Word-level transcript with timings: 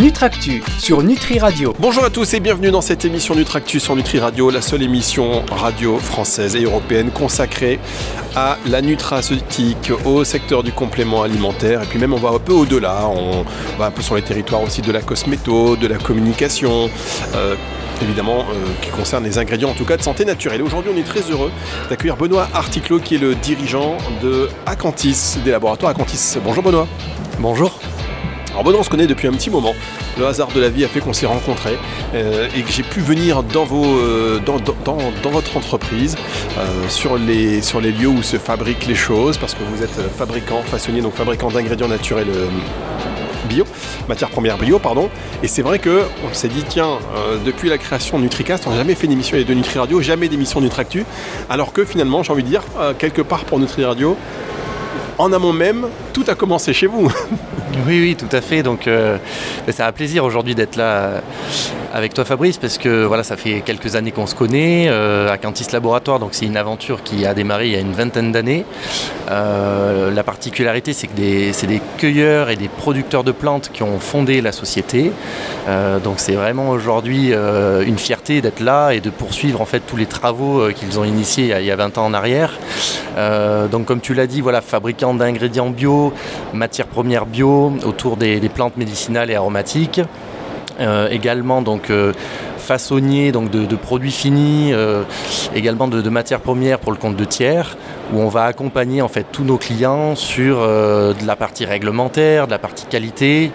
Nutractu 0.00 0.62
sur 0.78 1.02
Nutri 1.02 1.38
Radio. 1.38 1.74
Bonjour 1.78 2.02
à 2.04 2.08
tous 2.08 2.32
et 2.32 2.40
bienvenue 2.40 2.70
dans 2.70 2.80
cette 2.80 3.04
émission 3.04 3.34
Nutractu 3.34 3.78
sur 3.80 3.94
Nutri 3.94 4.18
Radio, 4.18 4.48
la 4.48 4.62
seule 4.62 4.82
émission 4.82 5.44
radio 5.50 5.98
française 5.98 6.56
et 6.56 6.62
européenne 6.62 7.10
consacrée 7.10 7.78
à 8.34 8.56
la 8.64 8.80
nutraceutique, 8.80 9.92
au 10.06 10.24
secteur 10.24 10.62
du 10.62 10.72
complément 10.72 11.22
alimentaire 11.22 11.82
et 11.82 11.84
puis 11.84 11.98
même 11.98 12.14
on 12.14 12.16
va 12.16 12.30
un 12.30 12.38
peu 12.38 12.54
au-delà, 12.54 13.08
on 13.08 13.44
va 13.78 13.86
un 13.86 13.90
peu 13.90 14.00
sur 14.00 14.14
les 14.14 14.22
territoires 14.22 14.62
aussi 14.62 14.80
de 14.80 14.90
la 14.90 15.02
cosméto, 15.02 15.76
de 15.76 15.86
la 15.86 15.98
communication. 15.98 16.88
Euh, 17.34 17.54
évidemment, 18.00 18.38
euh, 18.38 18.54
qui 18.80 18.88
concerne 18.88 19.24
les 19.24 19.36
ingrédients 19.36 19.68
en 19.68 19.74
tout 19.74 19.84
cas 19.84 19.98
de 19.98 20.02
santé 20.02 20.24
naturelle. 20.24 20.62
Aujourd'hui, 20.62 20.90
on 20.94 20.98
est 20.98 21.02
très 21.02 21.30
heureux 21.30 21.52
d'accueillir 21.90 22.16
Benoît 22.16 22.48
Articlot, 22.54 23.00
qui 23.00 23.16
est 23.16 23.18
le 23.18 23.34
dirigeant 23.34 23.98
de 24.22 24.48
Acantis, 24.64 25.36
des 25.44 25.50
laboratoires 25.50 25.90
Acantis. 25.90 26.38
Bonjour 26.42 26.62
Benoît. 26.62 26.88
Bonjour. 27.38 27.78
Alors 28.60 28.72
Benoît, 28.72 28.80
on 28.80 28.84
se 28.84 28.90
connaît 28.90 29.06
depuis 29.06 29.26
un 29.26 29.32
petit 29.32 29.48
moment. 29.48 29.74
Le 30.18 30.26
hasard 30.26 30.48
de 30.48 30.60
la 30.60 30.68
vie 30.68 30.84
a 30.84 30.88
fait 30.88 31.00
qu'on 31.00 31.14
s'est 31.14 31.24
rencontrés 31.24 31.78
euh, 32.14 32.46
et 32.54 32.60
que 32.60 32.70
j'ai 32.70 32.82
pu 32.82 33.00
venir 33.00 33.42
dans, 33.42 33.66
euh, 33.72 34.38
votre 35.32 35.56
entreprise 35.56 36.14
euh, 36.58 36.88
sur, 36.90 37.16
les, 37.16 37.62
lieux 37.90 38.08
où 38.08 38.22
se 38.22 38.36
fabriquent 38.36 38.86
les 38.86 38.94
choses 38.94 39.38
parce 39.38 39.54
que 39.54 39.60
vous 39.62 39.82
êtes 39.82 39.98
fabricant, 40.14 40.60
façonnier, 40.60 41.00
donc 41.00 41.14
fabricant 41.14 41.48
d'ingrédients 41.48 41.88
naturels 41.88 42.28
bio, 43.48 43.64
matières 44.10 44.28
premières 44.28 44.58
bio, 44.58 44.78
pardon. 44.78 45.08
Et 45.42 45.48
c'est 45.48 45.62
vrai 45.62 45.78
que 45.78 46.02
on 46.30 46.34
s'est 46.34 46.48
dit, 46.48 46.62
tiens, 46.68 46.98
depuis 47.46 47.70
la 47.70 47.78
création 47.78 48.18
de 48.18 48.24
NutriCast, 48.24 48.66
on 48.66 48.72
n'a 48.72 48.76
jamais 48.76 48.94
fait 48.94 49.06
d'émission 49.06 49.38
de 49.38 49.54
Nutri 49.54 49.78
Radio, 49.78 50.02
jamais 50.02 50.28
d'émission 50.28 50.60
Nutractu, 50.60 51.06
alors 51.48 51.72
que 51.72 51.86
finalement, 51.86 52.22
j'ai 52.22 52.32
envie 52.34 52.42
de 52.42 52.48
dire, 52.48 52.64
quelque 52.98 53.22
part 53.22 53.46
pour 53.46 53.58
Nutri 53.58 53.86
Radio, 53.86 54.18
en 55.16 55.32
amont 55.32 55.54
même, 55.54 55.86
tout 56.12 56.24
a 56.28 56.34
commencé 56.34 56.74
chez 56.74 56.86
vous. 56.86 57.10
Oui, 57.86 58.00
oui, 58.00 58.16
tout 58.16 58.34
à 58.34 58.40
fait. 58.40 58.62
Donc, 58.62 58.86
euh, 58.86 59.16
c'est 59.68 59.82
un 59.82 59.92
plaisir 59.92 60.24
aujourd'hui 60.24 60.54
d'être 60.54 60.76
là 60.76 60.84
euh, 60.84 61.20
avec 61.92 62.14
toi, 62.14 62.24
Fabrice, 62.24 62.58
parce 62.58 62.78
que 62.78 63.04
voilà, 63.04 63.22
ça 63.22 63.36
fait 63.36 63.62
quelques 63.64 63.96
années 63.96 64.12
qu'on 64.12 64.26
se 64.26 64.34
connaît 64.34 64.86
euh, 64.88 65.30
à 65.30 65.38
Cantis 65.38 65.66
Laboratoire. 65.72 66.18
Donc, 66.18 66.30
c'est 66.32 66.46
une 66.46 66.56
aventure 66.56 67.02
qui 67.02 67.26
a 67.26 67.34
démarré 67.34 67.66
il 67.66 67.72
y 67.72 67.76
a 67.76 67.80
une 67.80 67.92
vingtaine 67.92 68.32
d'années. 68.32 68.64
la 69.28 70.22
particularité, 70.24 70.92
c'est 70.92 71.06
que 71.06 71.12
c'est 71.52 71.66
des 71.66 71.80
cueilleurs 71.96 72.50
et 72.50 72.56
des 72.56 72.68
producteurs 72.68 73.24
de 73.24 73.32
plantes 73.32 73.70
qui 73.72 73.82
ont 73.82 73.98
fondé 73.98 74.40
la 74.40 74.52
société. 74.52 75.12
donc, 76.04 76.14
c'est 76.18 76.34
vraiment 76.34 76.70
aujourd'hui 76.70 77.32
une 77.32 77.98
fierté 77.98 78.40
d'être 78.40 78.60
là 78.60 78.90
et 78.92 79.00
de 79.00 79.10
poursuivre 79.10 79.60
en 79.60 79.64
fait 79.64 79.80
tous 79.80 79.96
les 79.96 80.06
travaux 80.06 80.68
qu'ils 80.74 80.98
ont 80.98 81.04
initiés 81.04 81.54
il 81.58 81.64
y, 81.64 81.70
a, 81.70 81.76
20 81.76 81.98
ans 81.98 82.06
en 82.06 82.14
arrière. 82.14 82.58
donc, 83.70 83.86
comme 83.86 84.00
tu 84.00 84.14
l'as 84.14 84.26
dit, 84.26 84.40
voilà, 84.40 84.60
fabricant 84.60 85.14
d'ingrédients 85.14 85.70
bio, 85.70 86.12
matières 86.52 86.86
premières 86.86 87.26
bio 87.26 87.72
autour 87.84 88.16
des, 88.16 88.40
plantes 88.48 88.76
médicinales 88.76 89.30
et 89.30 89.36
aromatiques. 89.36 90.00
Euh, 90.80 91.08
également 91.10 91.60
donc 91.60 91.90
euh, 91.90 92.14
façonnier 92.56 93.32
donc 93.32 93.50
de, 93.50 93.76
produits 93.76 94.12
finis, 94.12 94.72
euh, 94.72 95.02
également 95.54 95.88
de, 95.88 96.08
matières 96.08 96.40
premières 96.40 96.78
pour 96.78 96.92
le 96.92 96.98
compte 96.98 97.16
de 97.16 97.24
tiers, 97.24 97.76
où 98.12 98.20
on 98.20 98.28
va 98.28 98.44
accompagner 98.44 99.02
en 99.02 99.08
fait 99.08 99.26
tous 99.30 99.44
nos 99.44 99.58
clients 99.58 100.14
sur 100.14 100.66
la 100.66 101.36
partie 101.36 101.64
réglementaire, 101.64 102.46
de 102.46 102.52
la 102.52 102.58
partie 102.58 102.86
qualité, 102.86 103.50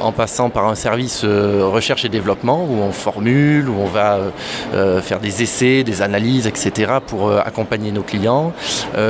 en 0.00 0.12
passant 0.12 0.50
par 0.50 0.66
un 0.66 0.74
service 0.74 1.22
euh, 1.24 1.66
recherche 1.66 2.04
et 2.04 2.08
développement 2.08 2.64
où 2.64 2.82
on 2.82 2.92
formule, 2.92 3.68
où 3.68 3.76
on 3.78 3.86
va 3.86 4.14
euh, 4.14 4.30
euh, 4.74 5.00
faire 5.00 5.20
des 5.20 5.42
essais, 5.42 5.82
des 5.84 6.02
analyses, 6.02 6.46
etc. 6.46 6.94
pour 7.06 7.32
accompagner 7.32 7.92
nos 7.92 8.02
clients, 8.02 8.52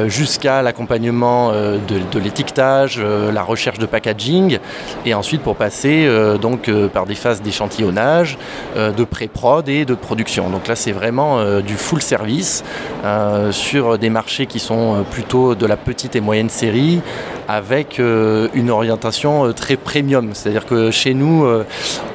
jusqu'à 0.06 0.62
l'accompagnement 0.62 1.52
de, 1.52 2.18
l'étiquetage, 2.18 3.00
la 3.00 3.42
recherche 3.42 3.78
de 3.78 3.86
packaging, 3.86 4.58
et 5.04 5.14
ensuite 5.14 5.42
pour 5.42 5.56
passer 5.56 6.08
donc 6.40 6.70
par 6.92 7.06
des 7.06 7.14
phases 7.14 7.42
d'échantillonnage, 7.42 8.38
de 8.76 9.04
pré-prod 9.04 9.68
et 9.68 9.84
de 9.84 9.94
production. 9.94 10.50
Donc 10.50 10.68
là 10.68 10.76
c'est 10.76 10.92
vraiment 10.92 11.60
du 11.60 11.74
full 11.74 12.02
service 12.02 12.64
sur 13.50 13.98
des 13.98 14.10
marchés 14.10 14.46
qui 14.46 14.58
sont 14.58 15.04
plutôt 15.10 15.54
de 15.54 15.66
la 15.66 15.76
petite 15.76 16.16
et 16.16 16.20
moyenne 16.20 16.50
série 16.50 17.00
avec 17.48 17.98
une 17.98 18.70
orientation 18.70 19.52
très 19.52 19.76
premium, 19.76 20.30
c'est-à-dire 20.32 20.66
que 20.66 20.90
chez 20.90 21.14
nous, 21.14 21.44
euh, 21.44 21.64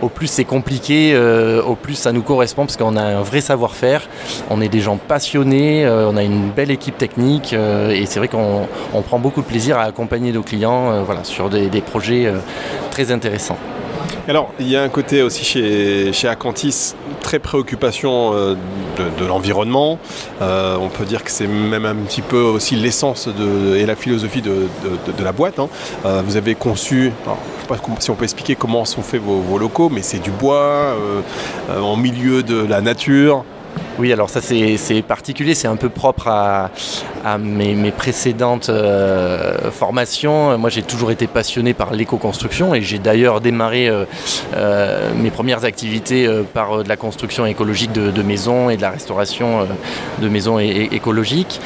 au 0.01 0.09
plus 0.09 0.28
c'est 0.28 0.45
compliqué, 0.45 1.12
euh, 1.13 1.62
au 1.63 1.75
plus 1.75 1.95
ça 1.95 2.12
nous 2.12 2.22
correspond 2.22 2.66
parce 2.66 2.78
qu'on 2.78 2.95
a 2.95 3.01
un 3.01 3.22
vrai 3.22 3.41
savoir-faire, 3.41 4.07
on 4.50 4.62
est 4.62 4.69
des 4.69 4.81
gens 4.81 4.97
passionnés, 4.97 5.85
euh, 5.85 6.09
on 6.09 6.18
a 6.18 6.23
une 6.23 6.50
belle 6.50 6.72
équipe 6.72 6.97
technique 6.97 7.53
et 7.53 8.06
c'est 8.06 8.19
vrai 8.19 8.28
qu'on 8.28 8.68
prend 9.01 9.19
beaucoup 9.19 9.41
de 9.41 9.45
plaisir 9.45 9.78
à 9.78 9.84
accompagner 9.84 10.31
nos 10.31 10.44
clients 10.44 11.03
voilà, 11.03 11.23
sur 11.23 11.50
des, 11.50 11.81
projets 11.81 12.31
très 12.91 13.12
intéressants. 13.12 13.57
Alors, 14.29 14.53
il 14.59 14.69
y 14.69 14.78
a 14.78 14.84
un 14.84 14.90
côté 14.90 15.23
aussi 15.23 15.44
chez, 15.44 16.13
chez 16.13 16.28
Acantis, 16.28 16.94
très 17.22 17.40
préoccupation 17.40 18.31
de, 18.34 19.25
l'environnement. 19.25 19.97
on 20.40 20.90
peut 20.90 21.06
dire 21.06 21.23
que 21.23 21.31
c'est 21.31 21.47
même 21.47 21.85
un 21.85 21.95
petit 21.95 22.22
peu 22.22 22.39
aussi 22.39 22.75
l'essence 22.75 23.28
et 23.75 23.85
la 23.88 23.95
philosophie 23.95 24.44
de, 24.44 24.68
la 25.23 25.31
boîte. 25.31 25.57
Hein. 25.57 25.68
vous 26.23 26.38
avez 26.38 26.53
conçu, 26.53 27.12
sais 27.75 27.81
pas 27.81 28.00
si 28.00 28.12
on 28.12 28.16
peut 28.16 28.23
expliquer 28.23 28.56
comment 28.56 28.85
sont 28.85 29.01
faits 29.01 29.22
vos, 29.22 29.57
locaux, 29.57 29.89
mais 29.89 30.01
c'est 30.01 30.19
du 30.19 30.31
bois, 30.31 30.57
euh, 30.57 31.22
euh, 31.69 31.79
en 31.81 31.95
milieu 31.95 32.44
de 32.44 32.66
la 32.66 32.81
nature. 32.81 33.44
Oui, 34.00 34.14
alors 34.14 34.30
ça 34.30 34.40
c'est 34.40 35.02
particulier, 35.02 35.54
c'est 35.56 35.68
un 35.68 35.76
peu 35.76 35.90
propre 35.90 36.30
à, 36.30 36.70
mes, 37.38 37.92
précédentes 37.92 38.70
euh, 38.70 39.70
formations. 39.72 40.58
Moi 40.58 40.70
j'ai 40.70 40.84
toujours 40.84 41.12
été 41.12 41.28
passionné 41.28 41.74
par 41.74 41.92
l'éco-construction 41.94 42.74
et 42.74 42.82
j'ai 42.82 42.98
d'ailleurs 42.98 43.42
démarré 43.42 43.90
euh, 43.90 44.06
euh, 44.56 45.12
mes 45.22 45.32
premières 45.32 45.66
activités 45.66 46.30
par 46.54 46.82
de 46.82 46.88
la 46.88 46.96
construction 46.96 47.46
écologique 47.46 47.92
de, 47.92 48.24
maisons 48.24 48.70
et 48.70 48.78
de 48.78 48.82
la 48.82 48.92
restauration 48.92 49.68
de 50.22 50.30
maisons 50.30 50.60
écologiques. 50.60 51.60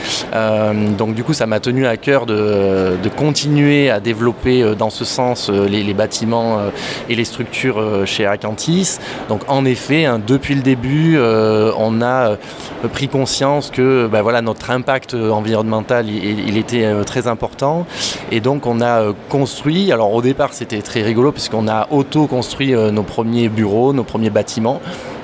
donc 0.98 1.14
du 1.14 1.24
coup 1.24 1.34
ça 1.34 1.46
m'a 1.46 1.60
tenu 1.60 1.86
à 1.86 1.98
cœur 1.98 2.26
de, 2.26 2.98
continuer 3.16 3.92
à 3.92 4.00
développer 4.00 4.74
dans 4.76 4.90
ce 4.90 5.06
sens 5.06 5.52
les, 5.52 5.94
bâtiments 5.94 6.62
et 7.10 7.16
les 7.16 7.26
structures 7.26 8.08
chez 8.08 8.26
Acantis. 8.26 8.98
Donc 9.30 9.42
en 9.48 9.66
effet, 9.66 10.06
hein, 10.06 10.20
depuis 10.26 10.56
le 10.56 10.62
début, 10.62 11.20
on 11.20 12.02
a 12.02 12.23
euh, 12.30 12.88
pris 12.92 13.08
conscience 13.08 13.70
que 13.70 14.08
bah, 14.08 14.22
voilà, 14.22 14.42
notre 14.42 14.70
impact 14.72 15.14
environnemental 15.14 16.10
il, 16.10 16.58
était 16.58 16.86
euh, 16.86 17.04
très 17.04 17.28
important. 17.28 17.86
Et 18.32 18.40
donc 18.40 18.66
on 18.66 18.82
a 18.82 19.02
euh, 19.02 19.14
construit, 19.30 19.92
alors 19.92 20.14
au 20.14 20.22
départ 20.22 20.54
c'était 20.54 20.82
très 20.82 21.02
rigolo 21.02 21.32
puisqu'on 21.32 21.68
a 21.68 21.88
auto-construit 21.92 22.74
nos 22.74 23.04
premiers 23.04 23.50
bureaux, 23.50 23.94
nos 23.94 24.04
premiers 24.04 24.30
bâtiments 24.30 24.82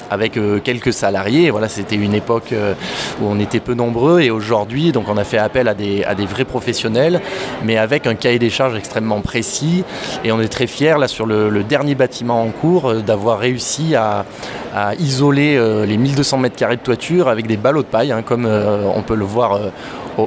avec 0.10 0.38
euh, 0.38 0.60
quelques 0.60 0.94
salariés. 0.94 1.50
Voilà, 1.52 1.70
c'était 1.70 1.96
une 1.96 2.14
époque 2.14 2.52
euh, 2.52 2.74
où 3.22 3.26
on 3.28 3.40
était 3.40 3.60
peu 3.60 3.74
nombreux 3.74 4.22
et 4.22 4.32
aujourd'hui, 4.32 4.92
donc 4.92 5.06
on 5.08 5.18
a 5.18 5.24
fait 5.24 5.38
appel 5.38 5.68
à 5.68 5.74
des, 5.74 6.06
vrais 6.30 6.46
professionnels, 6.46 7.22
mais 7.64 7.78
avec 7.78 8.08
un 8.08 8.16
cahier 8.16 8.40
des 8.40 8.50
charges 8.50 8.76
extrêmement 8.76 9.22
précis. 9.22 9.84
Et 10.24 10.32
on 10.32 10.42
est 10.42 10.48
très 10.48 10.68
fiers 10.68 10.96
là 11.00 11.08
sur 11.08 11.26
le, 11.26 11.64
dernier 11.64 11.94
bâtiment 11.94 12.42
en 12.42 12.50
cours 12.50 12.90
euh, 12.90 13.02
d'avoir 13.02 13.40
réussi 13.40 13.96
à, 13.96 14.26
isoler 15.00 15.60
les 15.88 15.98
1200 15.98 16.38
mètres 16.38 16.56
carrés 16.56 16.76
de 16.76 16.82
toiture 16.82 17.28
avec 17.28 17.48
des 17.48 17.58
ballots 17.58 17.82
de 17.82 17.88
paille, 17.88 18.12
hein, 18.12 18.22
comme 18.22 18.46
on 18.46 19.02
peut 19.02 19.16
le 19.16 19.26
voir 19.26 19.60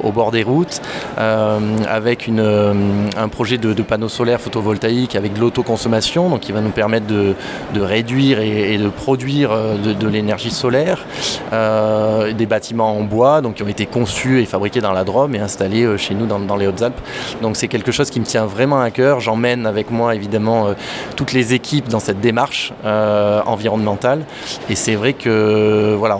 au, 0.03 0.11
bord 0.11 0.31
des 0.31 0.43
routes, 0.43 0.81
euh, 1.17 1.59
avec 1.87 2.27
une, 2.27 2.39
euh, 2.39 2.73
un 3.17 3.27
projet 3.27 3.57
de, 3.57 3.73
panneaux 3.83 4.09
solaires 4.09 4.39
photovoltaïques 4.39 5.15
avec 5.15 5.33
de 5.33 5.39
l'autoconsommation, 5.39 6.29
donc 6.29 6.41
qui 6.41 6.51
va 6.51 6.61
nous 6.61 6.69
permettre 6.69 7.07
de, 7.07 7.35
réduire 7.75 8.39
et, 8.39 8.77
de 8.77 8.89
produire 8.89 9.51
euh, 9.51 9.75
de, 9.77 10.07
l'énergie 10.07 10.51
solaire. 10.51 11.05
des 11.51 12.45
bâtiments 12.45 12.97
en 12.97 13.03
bois, 13.03 13.41
donc 13.41 13.55
qui 13.55 13.63
ont 13.63 13.67
été 13.67 13.85
conçus 13.85 14.41
et 14.41 14.45
fabriqués 14.45 14.81
dans 14.81 14.93
la 14.93 15.03
Drôme 15.03 15.35
et 15.35 15.39
installés 15.39 15.97
chez 15.97 16.13
nous 16.13 16.25
dans, 16.25 16.55
les 16.55 16.67
Hautes-Alpes. 16.67 16.99
Donc 17.41 17.55
c'est 17.57 17.67
quelque 17.67 17.91
chose 17.91 18.09
qui 18.09 18.19
me 18.19 18.25
tient 18.25 18.45
vraiment 18.45 18.81
à 18.81 18.91
cœur. 18.91 19.19
J'emmène 19.19 19.65
avec 19.65 19.91
moi 19.91 20.15
évidemment 20.15 20.67
toutes 21.15 21.33
les 21.33 21.53
équipes 21.53 21.89
dans 21.89 21.99
cette 21.99 22.21
démarche 22.21 22.73
environnementale. 22.83 24.25
Et 24.69 24.75
c'est 24.75 24.95
vrai 24.95 25.13
que 25.13 25.95
voilà, 25.97 26.17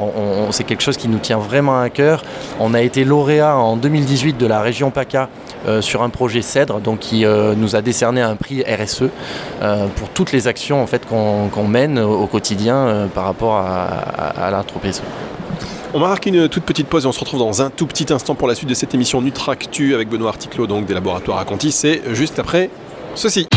c'est 0.51 0.63
quelque 0.63 0.83
chose 0.83 0.97
qui 0.97 1.07
nous 1.07 1.19
tient 1.19 1.37
vraiment 1.37 1.79
à 1.79 1.89
cœur. 1.89 2.23
On 2.59 2.73
a 2.73 2.81
été 2.81 3.03
lauréat 3.03 3.55
2018 3.77 4.37
de 4.37 4.45
la 4.45 4.61
région 4.61 4.91
PACA 4.91 5.29
euh, 5.67 5.81
sur 5.81 6.03
un 6.03 6.09
projet 6.09 6.41
CEDRE 6.41 6.81
donc, 6.81 6.99
qui 6.99 7.25
euh, 7.25 7.55
nous 7.55 7.75
a 7.75 7.81
décerné 7.81 8.21
un 8.21 8.35
prix 8.35 8.63
RSE 8.63 9.03
euh, 9.61 9.87
pour 9.95 10.09
toutes 10.09 10.31
les 10.31 10.47
actions 10.47 10.81
en 10.81 10.87
fait, 10.87 11.05
qu'on 11.05 11.67
mène 11.67 11.99
au 11.99 12.27
quotidien 12.27 13.09
par 13.13 13.25
rapport 13.25 13.55
à, 13.55 13.85
à, 13.85 14.51
l'entreprise. 14.51 15.01
On 15.93 15.99
va 15.99 16.07
marquer 16.07 16.31
une 16.31 16.49
toute 16.49 16.63
petite 16.63 16.87
pause 16.87 17.05
et 17.05 17.07
on 17.07 17.11
se 17.11 17.19
retrouve 17.19 17.39
dans 17.39 17.61
un 17.61 17.69
tout 17.69 17.85
petit 17.85 18.11
instant 18.11 18.35
pour 18.35 18.47
la 18.47 18.55
suite 18.55 18.69
de 18.69 18.73
cette 18.73 18.93
émission 18.93 19.21
Nutractu 19.21 19.93
avec 19.93 20.09
Benoît 20.09 20.29
Articlot 20.29 20.67
donc 20.67 20.85
des 20.85 20.93
laboratoires 20.93 21.37
à 21.37 21.45
Conti. 21.45 21.71
C'est 21.71 22.01
juste 22.13 22.39
après 22.39 22.69
ceci. 23.15 23.47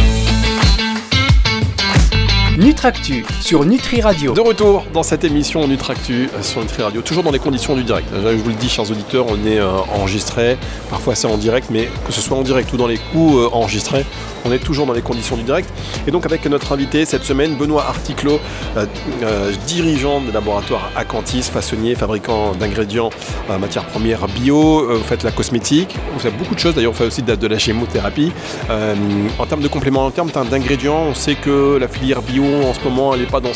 Nutractu 2.56 3.22
sur 3.42 3.66
Nutri 3.66 4.00
Radio. 4.00 4.32
De 4.32 4.40
retour 4.40 4.86
dans 4.94 5.02
cette 5.02 5.24
émission 5.24 5.68
Nutractu 5.68 6.30
euh, 6.34 6.42
sur 6.42 6.62
Nutri 6.62 6.82
Radio, 6.82 7.02
toujours 7.02 7.22
dans 7.22 7.30
les 7.30 7.38
conditions 7.38 7.76
du 7.76 7.84
direct. 7.84 8.08
Je 8.10 8.30
vous 8.30 8.48
le 8.48 8.54
dis, 8.54 8.70
chers 8.70 8.90
auditeurs, 8.90 9.26
on 9.28 9.46
est 9.46 9.58
euh, 9.58 9.70
enregistré, 9.94 10.56
parfois 10.88 11.14
c'est 11.14 11.26
en 11.26 11.36
direct, 11.36 11.68
mais 11.70 11.90
que 12.06 12.12
ce 12.12 12.22
soit 12.22 12.34
en 12.34 12.40
direct 12.40 12.72
ou 12.72 12.78
dans 12.78 12.86
les 12.86 12.96
coups 12.96 13.36
euh, 13.36 13.48
enregistrés, 13.52 14.06
on 14.46 14.52
est 14.52 14.58
toujours 14.58 14.86
dans 14.86 14.94
les 14.94 15.02
conditions 15.02 15.36
du 15.36 15.42
direct. 15.42 15.68
Et 16.06 16.10
donc 16.10 16.24
avec 16.24 16.46
notre 16.46 16.72
invité 16.72 17.04
cette 17.04 17.24
semaine, 17.24 17.56
Benoît 17.56 17.84
Articlot, 17.88 18.40
dirigeant 19.66 20.20
des 20.20 20.32
laboratoires 20.32 20.90
Acantis, 20.96 21.42
façonnier, 21.42 21.94
fabricant 21.94 22.52
d'ingrédients 22.52 23.10
en 23.50 23.58
matière 23.58 23.84
première 23.86 24.28
bio, 24.28 24.96
vous 24.96 25.02
faites 25.02 25.24
la 25.24 25.32
cosmétique, 25.32 25.96
vous 26.14 26.20
faites 26.20 26.36
beaucoup 26.36 26.54
de 26.54 26.60
choses, 26.60 26.76
d'ailleurs 26.76 26.92
vous 26.92 26.98
faites 26.98 27.08
aussi 27.08 27.22
de, 27.22 27.46
la 27.46 27.58
chémothérapie. 27.58 28.30
en 28.70 29.46
termes 29.46 29.62
de 29.62 29.68
compléments, 29.68 30.06
en 30.06 30.10
termes 30.12 30.30
d'ingrédients, 30.48 31.06
on 31.10 31.14
sait 31.14 31.34
que 31.34 31.76
la 31.80 31.88
filière 31.88 32.22
bio 32.22 32.45
en 32.54 32.74
ce 32.74 32.80
moment, 32.84 33.14
elle 33.14 33.20
n'est 33.20 33.26
pas 33.26 33.40
dans, 33.40 33.52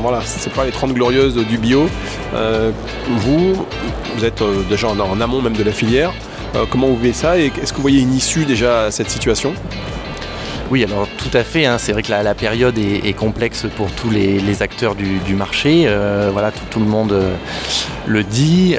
voilà, 0.00 0.20
c'est 0.24 0.52
pas 0.52 0.64
les 0.64 0.70
30 0.70 0.92
glorieuses 0.92 1.36
du 1.46 1.58
bio. 1.58 1.88
Euh, 2.34 2.70
vous, 3.08 3.54
vous 4.16 4.24
êtes 4.24 4.42
euh, 4.42 4.62
déjà 4.68 4.88
en, 4.88 5.20
amont 5.20 5.42
même 5.42 5.56
de 5.56 5.62
la 5.62 5.72
filière. 5.72 6.12
Euh, 6.54 6.64
comment 6.70 6.88
vous 6.88 6.96
voyez 6.96 7.12
ça 7.12 7.38
et 7.38 7.46
est-ce 7.46 7.72
que 7.72 7.76
vous 7.76 7.82
voyez 7.82 8.00
une 8.00 8.14
issue 8.14 8.44
déjà 8.44 8.84
à 8.84 8.90
cette 8.90 9.10
situation? 9.10 9.54
Oui, 10.72 10.84
alors 10.84 11.06
tout 11.18 11.36
à 11.36 11.44
fait. 11.44 11.66
Hein. 11.66 11.76
c'est 11.76 11.92
vrai 11.92 12.02
que 12.02 12.10
la, 12.10 12.34
période 12.34 12.78
est, 12.78 13.12
complexe 13.12 13.66
pour 13.76 13.90
tous 13.90 14.08
les, 14.08 14.62
acteurs 14.62 14.94
du, 14.94 15.34
marché. 15.34 15.86
voilà, 16.32 16.50
tout, 16.50 16.80
le 16.80 16.86
monde 16.86 17.14
le 18.06 18.24
dit. 18.24 18.76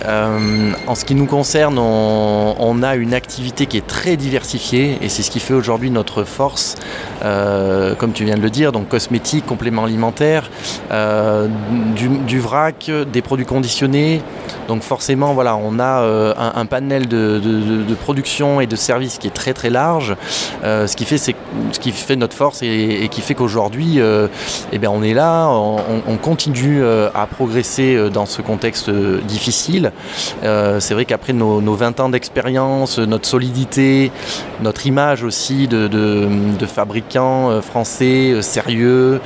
en 0.88 0.96
ce 0.96 1.06
qui 1.06 1.14
nous 1.14 1.28
concerne, 1.28 1.78
on, 1.78 2.82
a 2.82 2.96
une 2.96 3.14
activité 3.14 3.68
qui 3.68 3.78
est 3.78 3.86
très 3.86 4.18
diversifiée 4.18 4.98
et 5.04 5.08
c'est 5.08 5.22
ce 5.22 5.30
qui 5.30 5.40
fait 5.40 5.54
aujourd'hui 5.54 5.92
notre 5.92 6.24
force. 6.24 6.78
Euh, 7.24 7.94
comme 7.96 8.12
tu 8.12 8.26
viens 8.26 8.38
de 8.38 8.42
le 8.42 8.50
dire, 8.50 8.72
donc 8.72 8.90
cosmétiques, 8.90 9.46
compléments 9.46 9.86
alimentaires, 9.86 10.50
euh, 10.92 11.48
du, 11.96 12.40
vrac, 12.40 12.92
des 13.12 13.22
produits 13.22 13.46
conditionnés. 13.46 14.22
Donc 14.68 14.84
forcément, 14.84 15.34
voilà, 15.34 15.56
on 15.56 15.80
a 15.80 16.02
euh, 16.02 16.34
un, 16.38 16.66
panel 16.66 17.08
de, 17.08 17.94
production 18.02 18.62
et 18.62 18.68
de 18.68 18.76
services 18.76 19.18
qui 19.18 19.28
est 19.28 19.34
très 19.34 19.54
très 19.54 19.70
large, 19.70 20.16
ce 20.64 20.96
qui 20.96 21.06
fait 21.06 21.18
c'est 21.18 21.36
ce 21.72 21.80
qui 21.80 21.92
fait 21.92 22.16
notre 22.16 22.36
force 22.36 22.62
et, 22.64 23.08
qui 23.12 23.22
fait 23.22 23.36
qu'aujourd'hui, 23.36 24.00
eh 24.00 24.78
bien, 24.78 24.90
on 24.92 25.04
est 25.04 25.14
là, 25.14 25.48
on, 25.48 26.18
continue 26.18 26.84
à 26.84 27.28
progresser 27.28 28.10
dans 28.10 28.26
ce 28.26 28.42
contexte 28.42 28.90
difficile. 28.90 29.92
c'est 30.42 30.94
vrai 30.94 31.06
qu'après 31.06 31.34
nos, 31.34 31.76
20 31.76 32.00
ans 32.00 32.10
d'expérience, 32.10 33.00
notre 33.00 33.28
solidité, 33.28 34.12
notre 34.62 34.88
image 34.88 35.24
aussi 35.24 35.68
de, 35.68 35.88
de 35.88 36.66
fabricant 36.66 37.24
euh, 37.50 37.62
français, 37.62 38.32
euh, 38.32 38.42
sérieux, 38.42 39.22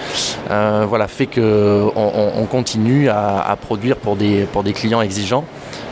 euh, 0.52 0.86
voilà, 0.88 1.08
fait 1.08 1.26
qu'on 1.26 1.92
on 1.96 2.46
continue 2.46 3.10
à, 3.10 3.58
produire 3.60 3.98
pour 3.98 4.16
des, 4.16 4.48
pour 4.52 4.64
des 4.64 4.74
clients 4.74 5.02
exigeants. 5.02 5.37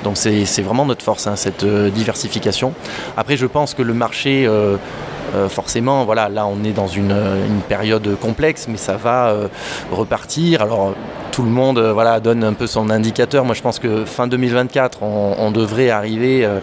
Donc 0.04 0.18
c'est 0.18 0.62
vraiment 0.62 0.86
notre 0.86 1.04
force, 1.04 1.28
hein, 1.28 1.36
cette 1.36 1.66
diversification. 1.66 2.74
Après, 3.18 3.38
je 3.38 3.46
pense 3.46 3.74
que 3.74 3.82
le 3.82 3.94
marché... 3.94 4.50
forcément, 5.50 6.06
voilà, 6.06 6.30
là 6.30 6.46
on 6.46 6.64
est 6.64 6.72
dans 6.72 6.88
une, 6.88 7.14
période 7.68 8.18
complexe, 8.22 8.68
mais 8.70 8.78
ça 8.78 8.96
va 8.96 9.36
repartir. 9.92 10.66
Tout 11.36 11.44
le 11.44 11.50
monde 11.50 11.80
euh, 11.80 11.92
voilà, 11.92 12.22
donne 12.22 12.46
un 12.46 12.54
peu 12.54 12.66
son 12.66 12.90
indicateur. 12.90 13.44
Moi, 13.44 13.56
je 13.56 13.62
pense 13.62 13.78
que 13.78 14.06
fin 14.06 14.26
2024, 14.26 15.04
on, 15.04 15.52
devrait 15.52 15.90
arriver 15.90 16.46
euh, 16.46 16.60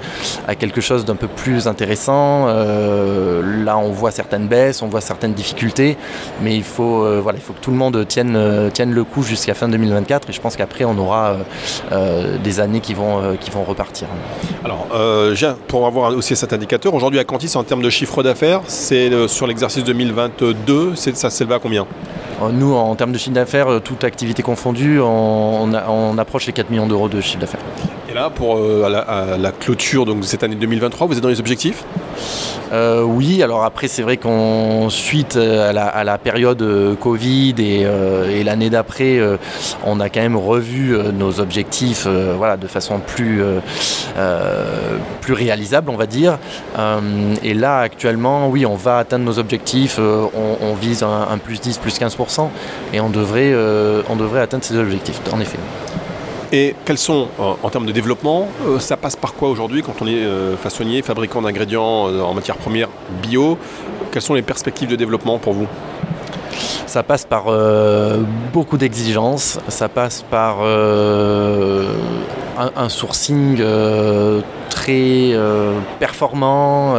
à 0.48 0.54
quelque 0.54 0.80
chose 0.80 1.04
d'un 1.04 1.14
peu 1.14 1.28
plus 1.28 1.68
intéressant. 1.68 2.46
Euh, 2.48 3.64
là, 3.64 3.76
on 3.76 3.90
voit 3.90 4.10
certaines 4.10 4.48
baisses, 4.48 4.80
on 4.80 4.88
voit 4.88 5.02
certaines 5.02 5.34
difficultés, 5.34 5.98
mais 6.42 6.56
il 6.56 6.64
faut, 6.64 7.06
voilà, 7.20 7.38
que 7.38 7.60
tout 7.60 7.70
le 7.70 7.76
monde 7.76 8.06
tienne, 8.08 8.32
le 8.32 9.04
coup 9.04 9.22
jusqu'à 9.22 9.52
fin 9.52 9.68
2024. 9.68 10.30
Et 10.30 10.32
je 10.32 10.40
pense 10.40 10.56
qu'après, 10.56 10.84
on 10.84 10.96
aura 10.96 11.36
des 12.42 12.60
années 12.60 12.80
qui 12.80 12.94
vont, 12.94 13.36
qui 13.40 13.50
vont 13.50 13.64
repartir. 13.64 14.08
Alors, 14.64 14.86
pour 15.68 15.86
avoir 15.86 16.12
aussi 16.16 16.34
cet 16.34 16.52
indicateur, 16.52 16.94
aujourd'hui 16.94 17.20
à 17.20 17.24
Cantis, 17.24 17.56
en 17.56 17.64
termes 17.64 17.82
de 17.82 17.90
chiffre 17.90 18.22
d'affaires, 18.22 18.60
c'est 18.66 19.28
sur 19.28 19.46
l'exercice 19.46 19.84
2022, 19.84 20.94
ça 20.96 21.30
s'élève 21.30 21.52
à 21.52 21.58
combien? 21.58 21.86
Nous, 22.50 22.74
en 22.74 22.94
termes 22.94 23.12
de 23.12 23.18
chiffre 23.18 23.34
d'affaires, 23.34 23.80
toute 23.82 24.04
activité 24.04 24.42
confondue, 24.42 25.00
on, 25.00 26.18
approche 26.18 26.46
les 26.46 26.52
4 26.52 26.70
millions 26.70 26.86
d'euros 26.86 27.08
de 27.08 27.20
chiffre 27.20 27.40
d'affaires. 27.40 27.60
Là, 28.14 28.28
pour 28.28 28.58
euh, 28.58 28.88
la, 29.38 29.52
clôture 29.52 30.04
donc, 30.04 30.20
de 30.20 30.24
cette 30.24 30.42
année 30.42 30.54
2023, 30.54 31.06
vous 31.06 31.16
êtes 31.16 31.22
dans 31.22 31.30
les 31.30 31.40
objectifs? 31.40 31.84
Euh, 32.70 33.02
Oui, 33.02 33.42
alors 33.42 33.64
après, 33.64 33.88
c'est 33.88 34.02
vrai 34.02 34.18
qu'on, 34.18 34.90
suite 34.90 35.36
à 35.36 35.72
la, 35.72 36.18
période 36.18 36.60
euh, 36.60 36.94
Covid 36.94 37.54
et, 37.58 38.44
l'année 38.44 38.68
d'après, 38.68 39.18
on 39.84 39.98
a 39.98 40.10
quand 40.10 40.20
même 40.20 40.36
revu 40.36 40.94
nos 41.14 41.40
objectifs 41.40 42.06
voilà, 42.06 42.56
de 42.56 42.66
façon 42.66 42.98
plus, 42.98 43.42
plus 45.20 45.32
réalisable, 45.32 45.90
on 45.90 45.96
va 45.96 46.06
dire. 46.06 46.38
et 47.42 47.54
là, 47.54 47.78
actuellement, 47.78 48.48
oui, 48.48 48.66
on 48.66 48.76
va 48.76 48.98
atteindre 48.98 49.24
nos 49.24 49.38
objectifs. 49.38 49.98
On, 49.98 50.74
vise 50.74 51.02
un, 51.02 51.38
plus 51.38 51.60
10, 51.60 51.78
plus 51.78 51.98
15%, 51.98 52.48
et 52.92 53.00
on 53.00 53.08
devrait, 53.08 53.54
on 54.08 54.16
devrait 54.16 54.40
atteindre 54.40 54.64
ces 54.64 54.76
objectifs, 54.76 55.20
en 55.32 55.40
effet. 55.40 55.58
Et 56.54 56.74
quels 56.84 56.98
sont, 56.98 57.28
euh, 57.40 57.54
en 57.62 57.70
termes 57.70 57.86
de 57.86 57.92
développement, 57.92 58.46
euh, 58.66 58.78
ça 58.78 58.98
passe 58.98 59.16
par 59.16 59.32
quoi 59.32 59.48
aujourd'hui 59.48 59.82
quand 59.82 59.94
on 60.02 60.06
est 60.06 60.22
euh, 60.22 60.54
façonnier, 60.58 61.00
fabricant 61.00 61.40
d'ingrédients 61.40 62.08
en 62.08 62.34
matière 62.34 62.58
première 62.58 62.88
bio? 63.22 63.56
Quelles 64.12 64.20
sont 64.20 64.34
les 64.34 64.42
perspectives 64.42 64.90
de 64.90 64.96
développement 64.96 65.38
pour 65.38 65.54
vous? 65.54 65.66
Ça 66.86 67.02
passe 67.02 67.24
par 67.24 67.44
beaucoup 68.52 68.76
d'exigences, 68.76 69.58
ça 69.68 69.88
passe 69.88 70.22
par 70.30 70.60
un, 70.60 71.88
sourcing 72.90 73.64
très 74.68 75.34
performant. 75.98 76.94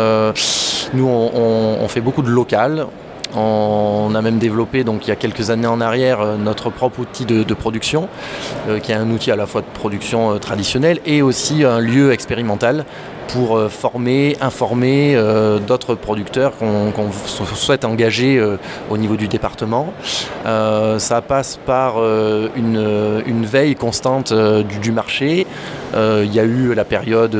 nous, 0.96 1.08
on, 1.08 1.88
fait 1.88 2.02
beaucoup 2.02 2.24
de 2.24 2.30
local, 2.30 2.88
on 3.35 4.13
a 4.15 4.21
même 4.21 4.39
développé 4.39 4.83
donc 4.83 5.06
il 5.06 5.09
y 5.09 5.12
a 5.12 5.15
quelques 5.15 5.50
années 5.50 5.68
en 5.68 5.81
arrière 5.81 6.21
euh, 6.21 6.38
notre 6.38 6.69
propre 6.69 7.00
outil 7.00 7.25
de, 7.25 7.53
production, 7.53 8.09
euh, 8.68 8.80
qui 8.80 8.91
est 8.91 8.95
un 8.95 9.09
outil 9.09 9.31
à 9.31 9.35
la 9.35 9.45
fois 9.45 9.62
de 9.62 9.68
production 9.68 10.33
euh, 10.33 10.38
traditionnelle 10.39 11.00
et 11.06 11.21
aussi 11.21 11.63
un 11.63 11.80
lieu 11.80 12.12
expérimental 12.12 12.85
pour 13.30 13.60
former, 13.70 14.38
informer 14.42 15.18
d'autres 15.66 15.96
producteurs 15.96 16.54
qu'on 16.58 16.92
souhaite 17.56 17.86
engager 17.86 18.42
au 18.90 18.98
niveau 18.98 19.16
du 19.16 19.28
département. 19.28 19.94
ça 20.46 21.22
passe 21.22 21.60
par 21.66 21.96
une, 22.56 23.45
veille 23.45 23.76
constante 23.76 24.33
du, 24.33 24.92
marché. 24.92 25.47
Il 25.95 26.33
y 26.33 26.40
a 26.40 26.44
eu 26.44 26.74
la 26.74 26.86
période, 26.86 27.38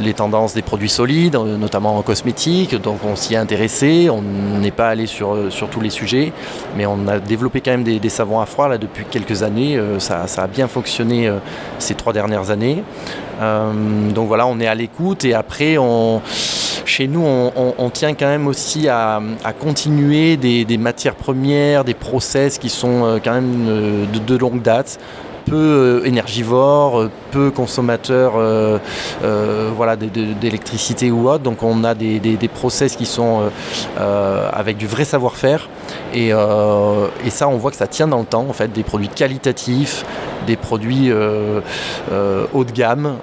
les 0.00 0.14
tendances 0.14 0.54
des 0.54 0.62
produits 0.62 0.88
solides, 0.88 1.36
notamment 1.36 1.96
en 1.96 2.02
cosmétique, 2.02 2.80
donc 2.80 3.00
on 3.04 3.16
s'y 3.16 3.34
est 3.34 3.38
intéressé. 3.38 4.08
On 4.10 4.22
n'est 4.22 4.70
pas 4.70 4.88
allé 4.88 5.06
sur, 5.06 5.36
tous 5.70 5.80
les 5.80 5.90
sujets, 5.90 6.32
mais 6.76 6.86
on 6.86 7.06
a 7.08 7.18
développé 7.18 7.60
quand 7.60 7.72
même 7.72 7.84
des, 7.84 8.08
savons 8.08 8.40
à 8.40 8.46
froid 8.46 8.68
là, 8.68 8.78
depuis 8.78 9.04
quelques 9.10 9.42
années. 9.42 9.76
Euh, 9.76 9.98
ça, 9.98 10.24
a 10.36 10.46
bien 10.46 10.68
fonctionné 10.68 11.28
euh, 11.28 11.38
dernières 12.12 12.50
années. 12.50 12.82
Euh, 13.40 14.10
donc 14.10 14.28
voilà, 14.28 14.46
on 14.46 14.58
est 14.60 14.66
à 14.66 14.74
l'écoute 14.74 15.24
et 15.24 15.34
après, 15.34 15.78
on, 15.78 16.20
chez 16.84 17.08
nous, 17.08 17.24
on, 17.24 17.90
tient 17.90 18.14
quand 18.14 18.26
même 18.26 18.46
aussi 18.46 18.88
à, 18.88 19.20
continuer 19.60 20.36
des, 20.36 20.78
matières 20.78 21.14
premières, 21.14 21.84
des 21.84 21.94
process 21.94 22.58
qui 22.58 22.68
sont 22.68 23.20
quand 23.24 23.32
même 23.32 24.06
de 24.26 24.36
longue 24.36 24.62
date 24.62 24.98
peu 25.46 25.56
euh, 25.56 26.06
énergivore, 26.06 27.00
euh, 27.00 27.10
peu 27.30 27.50
consommateur 27.50 28.34
euh, 28.36 28.78
voilà, 29.74 29.96
d'électricité 29.96 31.10
ou 31.10 31.28
autre. 31.28 31.42
Donc 31.42 31.62
on 31.62 31.84
a 31.84 31.94
des, 31.94 32.50
process 32.54 32.96
qui 32.96 33.06
sont 33.06 33.50
avec 33.96 34.76
du 34.76 34.86
vrai 34.86 35.04
savoir-faire. 35.04 35.68
Et, 36.14 36.30
ça, 37.30 37.48
on 37.48 37.56
voit 37.56 37.70
que 37.70 37.76
ça 37.76 37.86
tient 37.86 38.08
dans 38.08 38.20
le 38.20 38.24
temps, 38.24 38.46
en 38.48 38.52
fait, 38.52 38.72
des 38.72 38.82
produits 38.82 39.08
qualitatifs, 39.08 40.04
des 40.46 40.56
produits 40.56 41.12
haut 41.12 42.64
de 42.64 42.72
gamme 42.72 43.16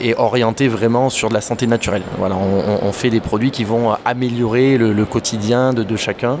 et 0.00 0.14
orientés 0.16 0.68
vraiment 0.68 1.10
sur 1.10 1.28
de 1.28 1.34
la 1.34 1.40
santé 1.40 1.66
naturelle. 1.66 2.02
Voilà, 2.18 2.36
on, 2.36 2.92
fait 2.92 3.10
des 3.10 3.20
produits 3.20 3.50
qui 3.50 3.64
vont 3.64 3.96
améliorer 4.04 4.78
le, 4.78 5.04
quotidien 5.04 5.72
de, 5.72 5.96
chacun. 5.96 6.38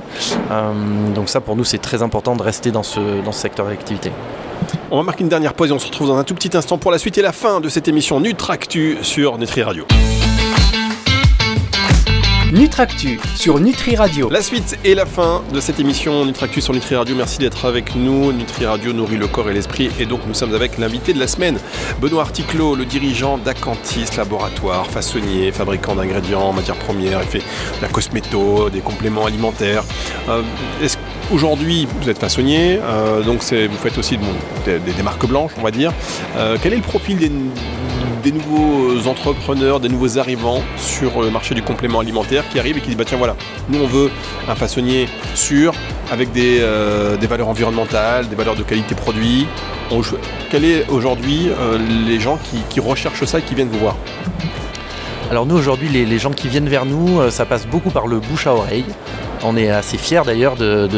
donc 1.14 1.28
ça, 1.28 1.40
pour 1.40 1.56
nous, 1.56 1.64
c'est 1.64 1.78
très 1.78 2.02
important 2.02 2.36
de 2.36 2.42
rester 2.42 2.70
dans 2.70 2.82
ce, 2.82 3.00
dans 3.24 3.32
ce 3.32 3.40
secteur 3.40 3.66
d'activité. 3.66 4.12
On 4.90 4.96
va 4.96 5.02
marquer 5.02 5.22
une 5.22 5.28
dernière 5.28 5.54
pause 5.54 5.70
et 5.70 5.72
on 5.72 5.78
se 5.78 5.86
retrouve 5.86 6.08
dans 6.08 6.16
un 6.16 6.24
tout 6.24 6.34
petit 6.34 6.56
instant 6.56 6.78
pour 6.78 6.90
la 6.90 6.98
suite 6.98 7.16
et 7.18 7.22
la 7.22 7.32
fin 7.32 7.60
de 7.60 7.68
cette 7.68 7.88
émission 7.88 8.20
Nutractu 8.20 8.98
sur 9.02 9.38
Nutri 9.38 9.62
Radio. 9.62 9.86
Nutractu 12.52 13.20
sur 13.36 13.60
Nutri 13.60 13.94
Radio. 13.94 14.28
La 14.28 14.42
suite 14.42 14.76
et 14.84 14.96
la 14.96 15.06
fin 15.06 15.42
de 15.52 15.60
cette 15.60 15.78
émission 15.78 16.24
Nutractu 16.24 16.60
sur 16.60 16.74
Nutri 16.74 16.96
Radio. 16.96 17.14
Merci 17.14 17.38
d'être 17.38 17.64
avec 17.64 17.94
nous. 17.94 18.32
Nutri 18.32 18.66
Radio 18.66 18.92
nourrit 18.92 19.18
le 19.18 19.28
corps 19.28 19.48
et 19.50 19.54
l'esprit. 19.54 19.90
Et 20.00 20.06
donc, 20.06 20.20
nous 20.26 20.34
sommes 20.34 20.54
avec 20.54 20.76
l'invité 20.76 21.12
de 21.12 21.20
la 21.20 21.28
semaine, 21.28 21.58
Benoît 22.00 22.22
Articlot, 22.22 22.74
le 22.74 22.84
dirigeant 22.84 23.38
d'Acantis 23.38 24.06
Laboratoire, 24.16 24.86
façonnier, 24.88 25.52
fabricant 25.52 25.94
d'ingrédients 25.94 26.42
en 26.42 26.52
matières 26.52 26.78
premières. 26.78 27.20
Il 27.22 27.28
fait 27.28 27.38
de 27.38 27.82
la 27.82 27.88
cosméto, 27.88 28.68
des 28.68 28.80
compléments 28.80 29.26
alimentaires. 29.26 29.84
Euh, 30.28 30.42
Aujourd'hui, 31.32 31.86
vous 32.00 32.10
êtes 32.10 32.18
façonnier, 32.18 32.80
euh, 32.82 33.22
donc 33.22 33.40
vous 33.40 33.76
faites 33.76 33.96
aussi 33.98 34.18
des, 34.64 35.02
marques 35.04 35.26
blanches, 35.26 35.52
on 35.58 35.62
va 35.62 35.70
dire. 35.70 35.92
Euh, 36.36 36.56
quel 36.60 36.72
est 36.72 36.76
le 36.76 36.82
profil 36.82 37.18
des, 37.18 37.30
des 38.20 38.32
nouveaux 38.32 39.08
entrepreneurs, 39.08 39.80
des 39.80 39.88
nouveaux 39.88 40.18
arrivants 40.18 40.62
sur 40.76 41.22
le 41.22 41.30
marché 41.30 41.54
du 41.54 41.62
complément 41.62 42.00
alimentaire 42.00 42.48
qui 42.48 42.58
arrivent 42.58 42.78
et 42.78 42.80
qui 42.80 42.88
disent 42.88 42.96
bah 42.96 43.04
tiens 43.06 43.18
voilà, 43.18 43.36
nous 43.68 43.80
on 43.80 43.86
veut 43.86 44.10
un 44.48 44.54
façonnier 44.54 45.08
sûr 45.34 45.74
avec 46.10 46.32
des, 46.32 46.58
euh, 46.60 47.16
valeurs 47.28 47.48
environnementales, 47.48 48.28
des 48.28 48.36
valeurs 48.36 48.56
de 48.56 48.62
qualité 48.62 48.94
produit. 48.94 49.46
quel 50.50 50.64
est 50.64 50.88
aujourd'hui 50.88 51.48
euh, 51.48 51.78
les 52.06 52.20
gens 52.20 52.38
qui, 52.68 52.80
recherchent 52.80 53.24
ça 53.24 53.38
et 53.38 53.42
qui 53.42 53.54
viennent 53.54 53.68
vous 53.68 53.78
voir? 53.78 53.96
Alors 55.30 55.46
nous 55.46 55.56
aujourd'hui 55.56 55.88
les, 55.88 56.18
gens 56.18 56.32
qui 56.32 56.48
viennent 56.48 56.68
vers 56.68 56.86
nous, 56.86 57.20
euh, 57.20 57.30
ça 57.30 57.46
passe 57.46 57.66
beaucoup 57.66 57.90
par 57.90 58.06
le 58.06 58.18
bouche 58.18 58.46
à 58.46 58.54
oreille. 58.54 58.86
On 59.42 59.56
est 59.56 59.70
assez 59.70 59.96
fiers 59.96 60.22
d'ailleurs 60.26 60.56
de 60.56 60.88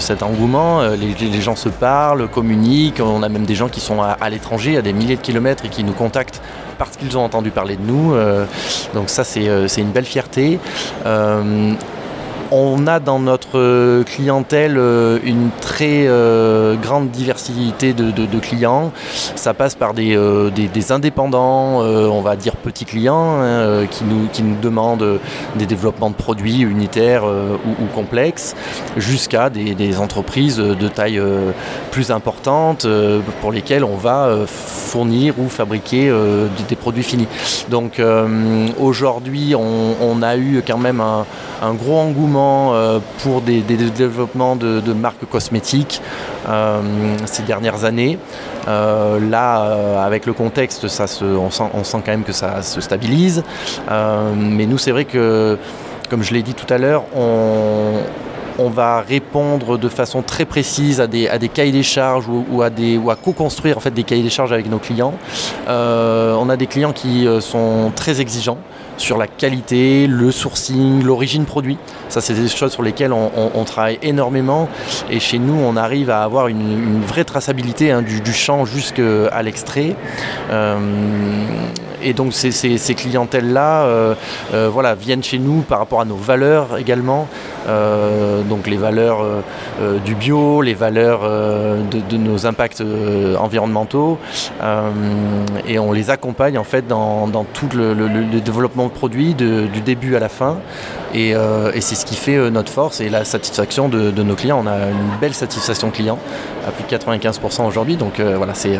cet 0.00 0.22
engouement. 0.22 0.80
Euh, 0.80 0.96
les, 0.96 1.40
gens 1.40 1.56
se 1.56 1.68
parlent, 1.68 2.28
communiquent. 2.28 3.00
On 3.00 3.22
a 3.22 3.28
même 3.28 3.44
des 3.44 3.54
gens 3.54 3.68
qui 3.68 3.80
sont 3.80 4.02
à, 4.02 4.30
l'étranger, 4.30 4.76
à 4.76 4.82
des 4.82 4.92
milliers 4.92 5.16
de 5.16 5.22
kilomètres 5.22 5.64
et 5.64 5.68
qui 5.68 5.84
nous 5.84 5.92
contactent 5.92 6.40
parce 6.78 6.96
qu'ils 6.96 7.16
ont 7.18 7.24
entendu 7.24 7.50
parler 7.50 7.76
de 7.76 7.82
nous. 7.82 8.14
Euh, 8.14 8.44
donc 8.94 9.10
ça, 9.10 9.24
c'est 9.24 9.48
euh, 9.48 9.66
une 9.66 9.90
belle 9.90 10.04
fierté. 10.04 10.58
On 12.50 12.86
a 12.86 12.98
dans 12.98 13.18
notre 13.18 14.02
clientèle 14.04 14.76
euh, 14.78 15.18
une 15.22 15.50
très 15.60 16.06
euh, 16.06 16.76
grande 16.76 17.10
diversité 17.10 17.92
de, 17.92 18.38
clients. 18.38 18.90
Ça 19.36 19.52
passe 19.52 19.74
par 19.74 19.92
des, 19.92 20.16
euh, 20.16 20.50
indépendants, 20.90 21.80
on 21.80 22.22
va 22.22 22.36
dire 22.36 22.56
petits 22.56 22.86
clients, 22.86 23.40
hein, 23.42 23.86
qui, 23.90 24.04
nous, 24.04 24.28
qui 24.32 24.42
nous 24.42 24.56
demandent 24.56 25.18
des 25.56 25.66
développements 25.66 26.08
de 26.08 26.14
produits 26.14 26.60
unitaires 26.60 27.24
ou, 27.24 27.86
complexes, 27.94 28.54
jusqu'à 28.96 29.50
des, 29.50 29.98
entreprises 29.98 30.58
de 30.58 30.88
taille 30.88 31.20
plus 31.90 32.10
importante 32.10 32.86
pour 33.40 33.52
lesquelles 33.52 33.84
on 33.84 33.96
va 33.96 34.30
fournir 34.46 35.34
ou 35.38 35.48
fabriquer 35.48 36.12
des, 36.68 36.76
produits 36.76 37.02
finis. 37.02 37.28
Donc 37.68 38.00
aujourd'hui, 38.78 39.54
on, 39.56 40.22
a 40.22 40.36
eu 40.36 40.62
quand 40.66 40.78
même 40.78 41.00
un 41.00 41.74
gros 41.74 41.98
engouement 41.98 42.37
euh, 42.38 43.00
pour 43.22 43.40
des, 43.40 43.60
développements 43.60 44.56
de, 44.56 44.92
marques 44.92 45.24
cosmétiques 45.30 46.00
euh, 46.48 46.80
ces 47.26 47.42
dernières 47.42 47.84
années. 47.84 48.18
Euh, 48.66 49.18
là, 49.20 50.04
avec 50.04 50.26
le 50.26 50.32
contexte, 50.32 50.88
ça 50.88 51.06
on, 51.22 51.50
sent, 51.50 51.98
quand 52.04 52.08
même 52.08 52.24
que 52.24 52.32
ça 52.32 52.62
se 52.62 52.80
stabilise. 52.80 53.42
mais 53.88 54.66
nous, 54.66 54.78
c'est 54.78 54.92
vrai 54.92 55.04
que, 55.04 55.58
comme 56.10 56.22
je 56.22 56.32
l'ai 56.34 56.42
dit 56.42 56.54
tout 56.54 56.72
à 56.72 56.78
l'heure, 56.78 57.04
on, 57.14 58.70
va 58.70 59.00
répondre 59.00 59.78
de 59.78 59.88
façon 59.88 60.22
très 60.22 60.44
précise 60.44 61.00
à 61.00 61.06
des, 61.06 61.28
cahiers 61.52 61.72
des 61.72 61.82
charges 61.82 62.26
ou, 62.28 62.62
à, 62.62 63.16
co-construire 63.16 63.76
en 63.76 63.80
fait, 63.80 63.92
des 63.92 64.04
cahiers 64.04 64.22
des 64.22 64.30
charges 64.30 64.52
avec 64.52 64.68
nos 64.68 64.78
clients. 64.78 65.14
on 65.66 66.48
a 66.48 66.56
des 66.56 66.66
clients 66.66 66.92
qui 66.92 67.26
sont 67.40 67.92
très 67.94 68.20
exigeants 68.20 68.58
sur 68.98 69.16
la 69.16 69.26
qualité, 69.26 70.06
le 70.06 70.30
sourcing, 70.30 71.02
l'origine 71.02 71.44
produit. 71.44 71.78
Ça, 72.08 72.20
c'est 72.20 72.34
des 72.34 72.48
choses 72.48 72.72
sur 72.72 72.82
lesquelles 72.82 73.12
on, 73.12 73.64
travaille 73.64 73.98
énormément. 74.02 74.68
Et 75.10 75.20
chez 75.20 75.38
nous, 75.38 75.54
on 75.54 75.76
arrive 75.76 76.10
à 76.10 76.22
avoir 76.22 76.48
une, 76.48 77.02
vraie 77.06 77.24
traçabilité 77.24 77.90
hein, 77.90 78.02
du, 78.02 78.32
champ 78.32 78.64
jusqu'à 78.64 79.42
l'extrait. 79.42 79.94
Euh, 80.50 80.76
et 82.00 82.12
donc 82.12 82.32
ces, 82.32 82.94
clientèles-là 82.94 83.82
euh, 83.82 84.14
euh, 84.54 84.70
voilà, 84.72 84.94
viennent 84.94 85.22
chez 85.22 85.38
nous 85.38 85.62
par 85.62 85.80
rapport 85.80 86.00
à 86.00 86.04
nos 86.04 86.16
valeurs 86.16 86.78
également. 86.78 87.26
donc 88.48 88.66
les 88.66 88.76
valeurs 88.76 89.18
du 90.04 90.14
bio, 90.14 90.62
les 90.62 90.74
valeurs 90.74 91.20
de, 91.22 92.16
nos 92.16 92.46
impacts 92.46 92.82
environnementaux. 93.38 94.18
et 95.66 95.78
on 95.78 95.92
les 95.92 96.10
accompagne 96.10 96.56
en 96.56 96.64
fait 96.64 96.86
dans, 96.86 97.28
tout 97.52 97.68
le, 97.74 97.94
développement 98.40 98.87
de 98.88 98.92
produits 98.92 99.34
du 99.34 99.80
début 99.84 100.16
à 100.16 100.20
la 100.20 100.28
fin. 100.28 100.58
Et, 101.14 101.34
c'est 101.80 101.94
ce 101.94 102.04
qui 102.04 102.16
fait 102.16 102.50
notre 102.50 102.72
force 102.72 103.00
et 103.00 103.08
la 103.08 103.24
satisfaction 103.24 103.88
de, 103.88 104.22
nos 104.22 104.34
clients. 104.34 104.60
On 104.62 104.66
a 104.66 104.88
une 104.88 105.18
belle 105.20 105.34
satisfaction 105.34 105.90
client 105.90 106.18
à 106.66 106.70
plus 106.70 106.84
de 106.84 107.02
95% 107.02 107.66
aujourd'hui. 107.66 107.96
Donc 107.96 108.20
voilà, 108.20 108.54
c'est 108.54 108.78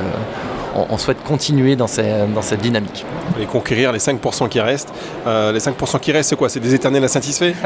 on, 0.74 0.98
souhaite 0.98 1.22
continuer 1.24 1.76
dans, 1.76 1.86
cette 1.86 2.60
dynamique. 2.60 3.04
Et 3.40 3.46
conquérir 3.46 3.92
les 3.92 3.98
5% 3.98 4.48
qui 4.48 4.60
restent. 4.60 4.92
Euh, 5.26 5.52
les 5.52 5.60
5% 5.60 6.00
qui 6.00 6.12
restent, 6.12 6.30
c'est 6.30 6.36
quoi? 6.36 6.48
C'est 6.48 6.60
des 6.60 6.74
éternels 6.74 7.04
insatisfaits? 7.04 7.54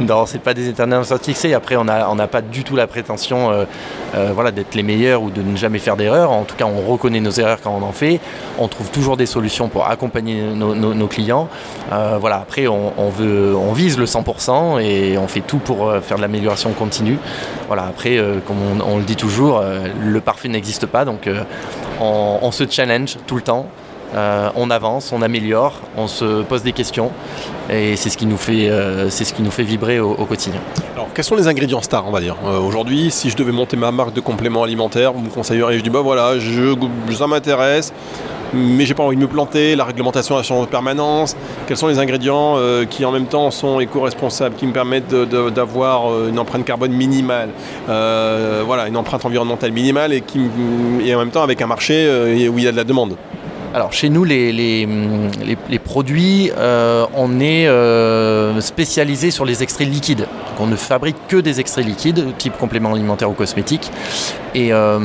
Non, 0.00 0.26
c'est 0.26 0.40
pas 0.40 0.54
des 0.54 0.68
éternels 0.68 1.00
insatisfaits. 1.00 1.52
Après, 1.54 1.76
on 1.76 1.84
n'a 1.84 2.26
pas 2.26 2.40
du 2.40 2.64
tout 2.64 2.76
la 2.76 2.86
prétention 2.86 3.50
euh, 3.50 3.64
euh, 4.14 4.30
voilà, 4.34 4.50
d'être 4.50 4.74
les 4.74 4.82
meilleurs 4.82 5.22
ou 5.22 5.30
de 5.30 5.42
ne 5.42 5.56
jamais 5.56 5.78
faire 5.78 5.96
d'erreurs. 5.96 6.30
En 6.30 6.44
tout 6.44 6.56
cas, 6.56 6.64
on 6.64 6.90
reconnaît 6.90 7.20
nos 7.20 7.30
erreurs 7.30 7.58
quand 7.62 7.76
on 7.80 7.82
en 7.84 7.92
fait. 7.92 8.20
On 8.58 8.68
trouve 8.68 8.90
toujours 8.90 9.16
des 9.16 9.26
solutions 9.26 9.68
pour 9.68 9.86
accompagner 9.86 10.42
nos, 10.42 11.06
clients. 11.06 11.48
voilà, 11.90 12.36
après, 12.36 12.66
on, 12.66 13.08
veut, 13.10 13.54
on 13.56 13.72
vise 13.72 13.98
le 13.98 14.06
100% 14.06 14.80
et 14.80 15.18
on 15.18 15.28
fait 15.28 15.40
tout 15.40 15.58
pour 15.58 15.92
faire 16.02 16.16
de 16.16 16.22
l'amélioration 16.22 16.72
continue. 16.72 17.18
Voilà, 17.68 17.84
après, 17.84 18.18
comme 18.46 18.56
on, 18.84 18.98
le 18.98 19.04
dit 19.04 19.16
toujours, 19.16 19.62
le 20.02 20.20
parfait 20.20 20.48
n'existe 20.48 20.86
pas. 20.86 21.04
Donc, 21.04 21.28
on, 22.00 22.50
se 22.50 22.64
challenge 22.68 23.16
tout 23.26 23.36
le 23.36 23.42
temps. 23.42 23.66
Euh, 24.14 24.48
on 24.54 24.70
avance, 24.70 25.12
on 25.12 25.22
améliore, 25.22 25.80
on 25.96 26.06
se 26.06 26.42
pose 26.42 26.62
des 26.62 26.72
questions 26.72 27.10
et 27.68 27.96
c'est 27.96 28.10
ce 28.10 28.16
qui 28.16 28.26
nous 28.26 28.36
fait, 28.36 28.70
euh, 28.70 29.10
c'est 29.10 29.24
ce 29.24 29.34
qui 29.34 29.42
nous 29.42 29.50
fait 29.50 29.64
vibrer 29.64 29.98
au, 29.98 30.14
quotidien. 30.14 30.60
Alors, 30.94 31.08
quels 31.12 31.24
sont 31.24 31.34
les 31.34 31.48
ingrédients 31.48 31.82
stars, 31.82 32.06
on 32.06 32.12
va 32.12 32.20
dire 32.20 32.36
euh, 32.44 32.60
Aujourd'hui, 32.60 33.10
si 33.10 33.28
je 33.28 33.36
devais 33.36 33.50
monter 33.50 33.76
ma 33.76 33.90
marque 33.90 34.12
de 34.12 34.20
compléments 34.20 34.62
alimentaires, 34.62 35.12
vous 35.12 35.20
me 35.20 35.30
conseilleriez, 35.30 35.78
je 35.78 35.82
dis 35.82 35.90
bah 35.90 36.02
voilà, 36.02 36.34
ça 37.12 37.26
m'intéresse, 37.26 37.92
mais 38.54 38.86
j'ai 38.86 38.94
pas 38.94 39.02
envie 39.02 39.16
de 39.16 39.20
me 39.20 39.28
planter, 39.28 39.76
la 39.76 39.84
réglementation 39.84 40.36
a 40.36 40.42
changé 40.42 40.62
en 40.62 40.66
permanence. 40.66 41.36
Quels 41.66 41.76
sont 41.76 41.88
les 41.88 41.98
ingrédients 41.98 42.56
qui 42.88 43.04
en 43.04 43.12
même 43.12 43.26
temps 43.26 43.50
sont 43.50 43.80
éco-responsables, 43.80 44.56
qui 44.56 44.66
me 44.66 44.72
permettent 44.72 45.14
d'avoir 45.14 46.28
une 46.28 46.38
empreinte 46.38 46.64
carbone 46.64 46.92
minimale, 46.92 47.50
voilà, 47.86 48.88
une 48.88 48.96
empreinte 48.96 49.24
environnementale 49.24 49.72
minimale 49.72 50.12
et, 50.12 50.22
et 51.04 51.14
en 51.14 51.18
même 51.18 51.30
temps 51.30 51.42
avec 51.42 51.60
un 51.62 51.66
marché 51.66 52.08
où 52.48 52.58
il 52.58 52.64
y 52.64 52.68
a 52.68 52.72
de 52.72 52.76
la 52.76 52.84
demande 52.84 53.16
alors 53.74 53.92
chez 53.92 54.08
nous, 54.08 54.22
les, 54.22 54.86
produits, 55.82 56.52
euh, 56.56 57.06
on 57.12 57.40
est 57.40 57.66
euh, 57.66 58.60
spécialisé 58.60 59.32
sur 59.32 59.44
les 59.44 59.64
extraits 59.64 59.88
liquides. 59.88 60.28
On 60.60 60.68
ne 60.68 60.76
fabrique 60.76 61.16
que 61.26 61.38
des 61.38 61.58
extraits 61.58 61.84
liquides, 61.84 62.36
type 62.38 62.56
complément 62.56 62.92
alimentaire 62.92 63.28
ou 63.28 63.34
cosmétique. 63.34 63.90
Et 64.54 64.72
euh, 64.72 65.00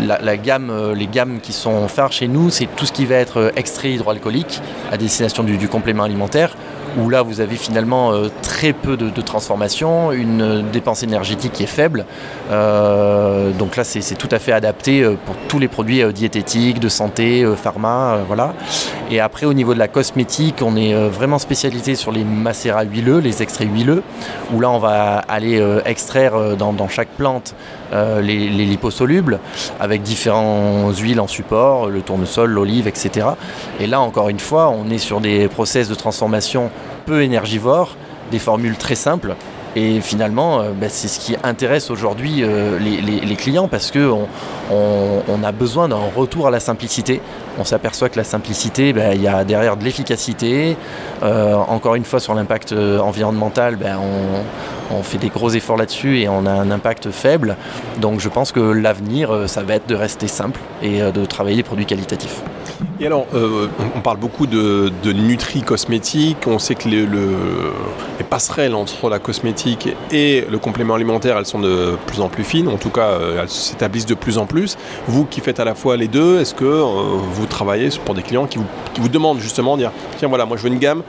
la, 0.00 0.36
gamme, 0.38 0.94
les 0.94 1.06
gammes 1.06 1.38
qui 1.42 1.52
sont 1.52 1.86
phares 1.88 2.12
chez 2.12 2.28
nous, 2.28 2.48
c'est 2.48 2.66
tout 2.76 2.86
ce 2.86 2.92
qui 2.92 3.04
va 3.04 3.16
être 3.16 3.52
extrait 3.56 3.92
hydroalcoolique 3.92 4.62
à 4.90 4.96
destination 4.96 5.44
du 5.44 5.68
complément 5.68 6.04
alimentaire 6.04 6.56
où 6.98 7.08
là 7.08 7.22
vous 7.22 7.40
avez 7.40 7.56
finalement 7.56 8.12
euh, 8.12 8.28
très 8.42 8.72
peu 8.72 8.96
de, 8.96 9.20
transformation, 9.20 10.12
une 10.12 10.64
dépense 10.70 11.02
énergétique 11.02 11.52
qui 11.52 11.62
est 11.62 11.66
faible. 11.66 12.04
Euh, 12.50 13.50
donc 13.52 13.76
là 13.76 13.84
c'est 13.84 14.14
tout 14.16 14.28
à 14.30 14.38
fait 14.38 14.52
adapté 14.52 15.02
euh, 15.02 15.14
pour 15.26 15.36
tous 15.48 15.58
les 15.58 15.68
produits 15.68 16.02
diététiques, 16.12 16.80
de 16.80 16.88
santé, 16.88 17.46
pharma, 17.56 18.18
voilà. 18.26 18.54
Et 19.10 19.20
après 19.20 19.46
au 19.46 19.52
niveau 19.52 19.74
de 19.74 19.78
la 19.78 19.88
cosmétique, 19.88 20.56
on 20.62 20.76
est 20.76 20.94
vraiment 21.08 21.38
spécialisé 21.38 21.94
sur 21.94 22.12
les 22.12 22.24
macérats 22.24 22.84
huileux, 22.84 23.18
les 23.18 23.42
extraits 23.42 23.68
huileux, 23.70 24.02
où 24.52 24.60
là 24.60 24.70
on 24.70 24.78
va 24.78 25.18
aller 25.28 25.62
extraire 25.84 26.56
dans, 26.56 26.88
chaque 26.88 27.08
plante 27.08 27.54
les, 27.92 28.48
liposolubles 28.48 29.40
avec 29.78 30.02
différentes 30.02 30.96
huiles 30.98 31.20
en 31.20 31.26
support, 31.26 31.88
le 31.88 32.02
tournesol, 32.02 32.50
l'olive, 32.50 32.86
etc. 32.86 33.28
Et 33.80 33.86
là 33.86 34.00
encore 34.00 34.28
une 34.28 34.38
fois, 34.38 34.68
on 34.70 34.88
est 34.90 34.98
sur 34.98 35.20
des 35.20 35.48
process 35.48 35.88
de 35.88 35.94
transformation 35.94 36.70
peu 37.06 37.22
énergivores, 37.22 37.96
des 38.30 38.38
formules 38.38 38.76
très 38.76 38.94
simples. 38.94 39.34
Et 39.76 40.00
finalement, 40.00 40.60
euh, 40.60 40.70
bah, 40.72 40.88
c'est 40.88 41.08
ce 41.08 41.20
qui 41.20 41.36
intéresse 41.44 41.90
aujourd'hui 41.90 42.42
euh, 42.42 42.78
les, 42.78 43.36
clients 43.36 43.68
parce 43.68 43.90
qu'on 43.90 44.26
on, 44.70 45.44
a 45.44 45.52
besoin 45.52 45.88
d'un 45.88 46.00
retour 46.14 46.48
à 46.48 46.50
la 46.50 46.60
simplicité. 46.60 47.20
On 47.58 47.64
s'aperçoit 47.64 48.08
que 48.08 48.16
la 48.16 48.24
simplicité, 48.24 48.92
bah, 48.92 49.14
il 49.14 49.22
y 49.22 49.28
a 49.28 49.44
derrière 49.44 49.76
de 49.76 49.84
l'efficacité. 49.84 50.76
Euh, 51.22 51.54
encore 51.54 51.94
une 51.94 52.04
fois, 52.04 52.20
sur 52.20 52.34
l'impact 52.34 52.72
environnemental, 52.72 53.76
bah, 53.76 53.98
on, 54.00 54.96
on, 54.96 55.02
fait 55.02 55.18
des 55.18 55.28
gros 55.28 55.50
efforts 55.50 55.76
là-dessus 55.76 56.18
et 56.18 56.28
on 56.28 56.46
a 56.46 56.52
un 56.52 56.70
impact 56.70 57.10
faible. 57.10 57.56
Donc 58.00 58.20
je 58.20 58.28
pense 58.28 58.52
que 58.52 58.60
l'avenir, 58.60 59.44
ça 59.46 59.62
va 59.62 59.74
être 59.74 59.88
de 59.88 59.94
rester 59.94 60.26
simple 60.26 60.60
et 60.82 61.00
de 61.00 61.24
travailler 61.24 61.56
des 61.56 61.62
produits 61.62 61.86
qualitatifs. 61.86 62.42
Et 63.02 63.06
alors, 63.06 63.26
euh, 63.34 63.66
on, 63.96 64.00
parle 64.00 64.18
beaucoup 64.18 64.46
de, 64.46 64.92
nutri 65.06 65.62
cosmétique. 65.62 66.36
On 66.46 66.58
sait 66.58 66.74
que 66.74 66.86
les, 66.86 67.06
passerelles 68.28 68.74
entre 68.74 69.08
la 69.08 69.18
cosmétique 69.18 69.88
et 70.12 70.44
le 70.48 70.58
complément 70.58 70.94
alimentaire, 70.94 71.38
elles 71.38 71.46
sont 71.46 71.60
de 71.60 71.96
plus 72.06 72.20
en 72.20 72.28
plus 72.28 72.44
fines. 72.44 72.68
En 72.68 72.76
tout 72.76 72.90
cas, 72.90 73.08
euh, 73.08 73.40
elles 73.40 73.48
s'établissent 73.48 74.04
de 74.04 74.14
plus 74.14 74.36
en 74.36 74.44
plus. 74.44 74.76
Vous 75.06 75.24
qui 75.24 75.40
faites 75.40 75.60
à 75.60 75.64
la 75.64 75.74
fois 75.74 75.96
les 75.96 76.08
deux, 76.08 76.40
est-ce 76.40 76.54
que 76.54 76.66
euh, 76.66 76.84
vous 76.84 77.46
travaillez 77.46 77.88
pour 78.04 78.14
des 78.14 78.22
clients 78.22 78.46
qui 78.46 78.58
vous, 78.58 79.08
demandent 79.08 79.40
justement, 79.40 79.78
dire 79.78 79.92
tiens 80.18 80.28
voilà, 80.28 80.44
moi 80.44 80.58
je 80.58 80.62
veux 80.62 80.68
une 80.68 80.78
gamme 80.78 81.02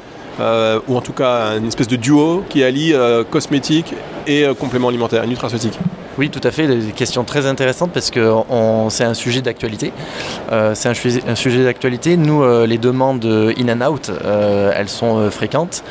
ou 0.87 0.97
en 0.97 1.01
tout 1.01 1.13
cas 1.13 1.57
une 1.57 1.67
espèce 1.67 1.87
de 1.87 1.97
duo 1.97 2.43
qui 2.49 2.63
allie 2.63 2.95
cosmétique 3.29 3.93
et 4.25 4.45
complément 4.57 4.87
alimentaire, 4.87 5.27
nutraceutique? 5.27 5.77
Oui, 6.21 6.29
tout 6.29 6.47
à 6.47 6.51
fait. 6.51 6.67
Des 6.67 6.91
questions 6.91 7.23
très 7.23 7.47
intéressantes 7.47 7.89
parce 7.91 8.11
que 8.11 8.31
c'est 8.89 9.03
un 9.03 9.15
sujet 9.15 9.41
d'actualité. 9.41 9.91
Euh, 10.51 10.75
c'est 10.75 10.87
un, 10.87 10.93
sujet 11.35 11.63
d'actualité. 11.63 12.15
Nous, 12.15 12.43
euh, 12.43 12.67
les 12.67 12.77
demandes 12.77 13.25
in 13.25 13.69
and 13.69 13.91
out, 13.91 14.11
euh, 14.23 14.71
elles 14.75 14.87
sont 14.87 15.31
fréquentes. 15.31 15.83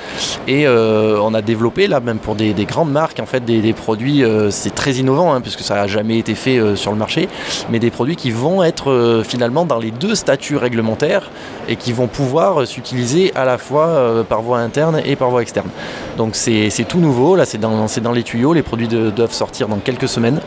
Et 0.47 0.69
on 0.69 1.35
a 1.35 1.43
développé, 1.43 1.89
là, 1.89 1.99
même 1.99 2.19
pour 2.19 2.37
des, 2.37 2.53
grandes 2.65 2.93
marques, 2.93 3.19
en 3.19 3.27
fait, 3.27 3.45
des, 3.45 3.73
produits, 3.73 4.23
c'est 4.51 4.73
très 4.73 4.93
innovant, 4.93 5.35
hein, 5.35 5.41
puisque 5.41 5.63
ça 5.63 5.75
n'a 5.75 5.89
jamais 5.89 6.19
été 6.19 6.37
fait 6.37 6.77
sur 6.77 6.93
le 6.93 6.97
marché, 6.97 7.29
mais 7.69 7.81
des 7.81 7.91
produits 7.91 8.15
qui 8.15 8.31
vont 8.31 8.63
être 8.63 9.23
finalement 9.27 9.65
dans 9.65 9.79
les 9.79 9.91
deux 9.91 10.15
statuts 10.15 10.57
réglementaires 10.57 11.31
et 11.69 11.75
qui 11.75 11.93
vont 11.93 12.07
pouvoir 12.07 12.69
s'utiliser 12.69 13.33
à 13.35 13.45
la 13.45 13.59
fois 13.59 14.25
par 14.29 14.43
voie 14.43 14.59
interne 14.59 15.01
et 15.05 15.17
par 15.17 15.31
voie 15.31 15.43
externe. 15.43 15.69
Donc 16.17 16.37
c'est 16.37 16.87
tout 16.87 17.01
nouveau, 17.01 17.35
là, 17.35 17.45
c'est 17.45 17.59
dans, 17.59 17.87
dans 18.03 18.13
les 18.13 18.23
tuyaux. 18.23 18.53
Les 18.53 18.63
produits 18.63 18.89
doivent 18.89 19.33
sortir 19.33 19.67
dans 19.67 19.79
quelques 19.79 20.09
semaine. 20.21 20.41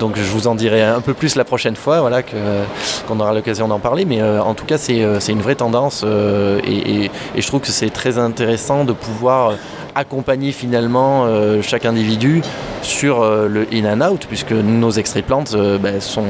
Donc 0.00 0.16
je 0.16 0.30
vous 0.30 0.48
en 0.48 0.54
dirai 0.54 0.82
un 0.82 1.00
peu 1.00 1.14
plus 1.14 1.36
la 1.36 1.44
prochaine 1.44 1.76
fois, 1.76 2.00
voilà, 2.00 2.22
qu'on 2.22 3.20
aura 3.20 3.32
l'occasion 3.32 3.68
d'en 3.68 3.78
parler. 3.78 4.04
Mais 4.04 4.20
euh, 4.20 4.42
en 4.42 4.54
tout 4.54 4.64
cas, 4.64 4.78
c'est 4.78 5.02
euh, 5.02 5.20
une 5.20 5.40
vraie 5.40 5.54
tendance 5.54 6.02
euh, 6.04 6.60
et, 6.66 7.10
je 7.36 7.46
trouve 7.46 7.60
que 7.60 7.68
c'est 7.68 7.90
très 7.90 8.18
intéressant 8.18 8.84
de 8.84 8.92
pouvoir 8.92 9.54
accompagner 9.94 10.52
finalement 10.52 11.26
chaque 11.62 11.84
individu 11.84 12.42
sur 12.82 13.24
le 13.24 13.66
in 13.72 13.84
and 13.84 14.08
out, 14.08 14.26
puisque 14.28 14.52
nos 14.52 14.90
extraits 14.90 15.24
plantes 15.24 15.56
ben, 15.80 16.00
sont 16.00 16.26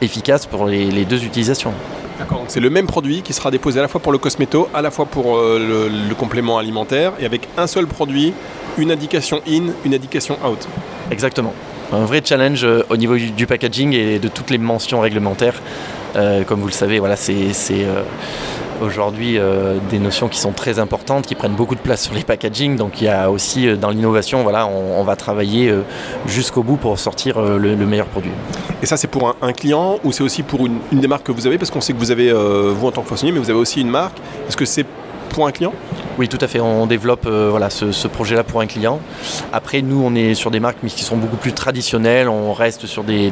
efficaces 0.00 0.46
pour 0.46 0.66
les, 0.66 1.04
deux 1.04 1.24
utilisations. 1.24 1.72
D'accord, 2.18 2.44
c'est 2.48 2.60
le 2.60 2.70
même 2.70 2.86
produit 2.86 3.22
qui 3.22 3.32
sera 3.32 3.50
déposé 3.50 3.78
à 3.80 3.82
la 3.82 3.88
fois 3.88 4.00
pour 4.00 4.12
le 4.12 4.18
cosméto, 4.18 4.68
à 4.74 4.82
la 4.82 4.90
fois 4.90 5.06
pour 5.06 5.38
le 5.38 6.14
complément 6.14 6.58
alimentaire, 6.58 7.12
et 7.18 7.26
avec 7.26 7.48
un 7.56 7.66
seul 7.66 7.86
produit, 7.86 8.32
une 8.78 8.92
indication 8.92 9.40
in, 9.48 9.72
une 9.84 9.94
indication 9.94 10.36
out. 10.44 10.68
Exactement 11.10 11.54
un 11.92 12.04
vrai 12.04 12.22
challenge 12.24 12.64
euh, 12.64 12.82
au 12.88 12.96
niveau 12.96 13.16
du, 13.16 13.46
packaging 13.46 13.92
et 13.94 14.18
de 14.18 14.28
toutes 14.28 14.50
les 14.50 14.58
mentions 14.58 15.00
réglementaires. 15.00 15.60
Euh, 16.16 16.44
comme 16.44 16.60
vous 16.60 16.66
le 16.66 16.72
savez, 16.72 16.98
voilà, 16.98 17.16
c'est 17.16 17.52
euh, 17.70 18.02
aujourd'hui 18.80 19.38
des 19.90 19.98
notions 19.98 20.28
qui 20.28 20.38
sont 20.38 20.52
très 20.52 20.78
importantes, 20.78 21.26
qui 21.26 21.34
prennent 21.34 21.54
beaucoup 21.54 21.74
de 21.74 21.80
place 21.80 22.02
sur 22.02 22.14
les 22.14 22.22
packaging. 22.22 22.76
Donc 22.76 23.00
il 23.00 23.04
y 23.04 23.08
a 23.08 23.30
aussi 23.30 23.76
dans 23.76 23.90
l'innovation, 23.90 24.42
voilà, 24.42 24.66
on, 24.66 25.02
va 25.04 25.16
travailler 25.16 25.72
jusqu'au 26.26 26.62
bout 26.62 26.76
pour 26.76 26.98
sortir 26.98 27.40
le, 27.42 27.76
meilleur 27.76 28.06
produit. 28.06 28.30
Et 28.82 28.86
ça, 28.86 28.96
c'est 28.96 29.08
pour 29.08 29.36
un, 29.42 29.52
client 29.52 29.98
ou 30.02 30.12
c'est 30.12 30.22
aussi 30.22 30.42
pour 30.42 30.66
une, 30.66 30.78
des 30.92 31.08
marques 31.08 31.26
que 31.26 31.32
vous 31.32 31.46
avez? 31.46 31.58
Parce 31.58 31.70
qu'on 31.70 31.82
sait 31.82 31.92
que 31.92 31.98
vous 31.98 32.10
avez, 32.10 32.32
vous 32.32 32.86
en 32.86 32.90
tant 32.90 33.02
que 33.02 33.08
façonnier, 33.08 33.32
mais 33.32 33.38
vous 33.38 33.50
avez 33.50 33.58
aussi 33.58 33.82
une 33.82 33.90
marque. 33.90 34.16
Est-ce 34.48 34.56
que 34.56 34.64
c'est 34.64 34.86
pour 35.30 35.46
un 35.46 35.52
client 35.52 35.72
oui, 36.20 36.28
tout 36.28 36.38
à 36.42 36.48
fait. 36.48 36.60
On 36.60 36.86
développe 36.86 37.24
euh, 37.24 37.48
voilà, 37.50 37.70
ce, 37.70 38.06
projet-là 38.06 38.44
pour 38.44 38.60
un 38.60 38.66
client. 38.66 39.00
Après, 39.54 39.80
nous, 39.80 40.02
on 40.04 40.14
est 40.14 40.34
sur 40.34 40.50
des 40.50 40.60
marques 40.60 40.76
qui 40.86 41.02
sont 41.02 41.16
beaucoup 41.16 41.38
plus 41.38 41.54
traditionnelles. 41.54 42.28
On 42.28 42.52
reste 42.52 42.84
sur 42.84 43.04
des, 43.04 43.30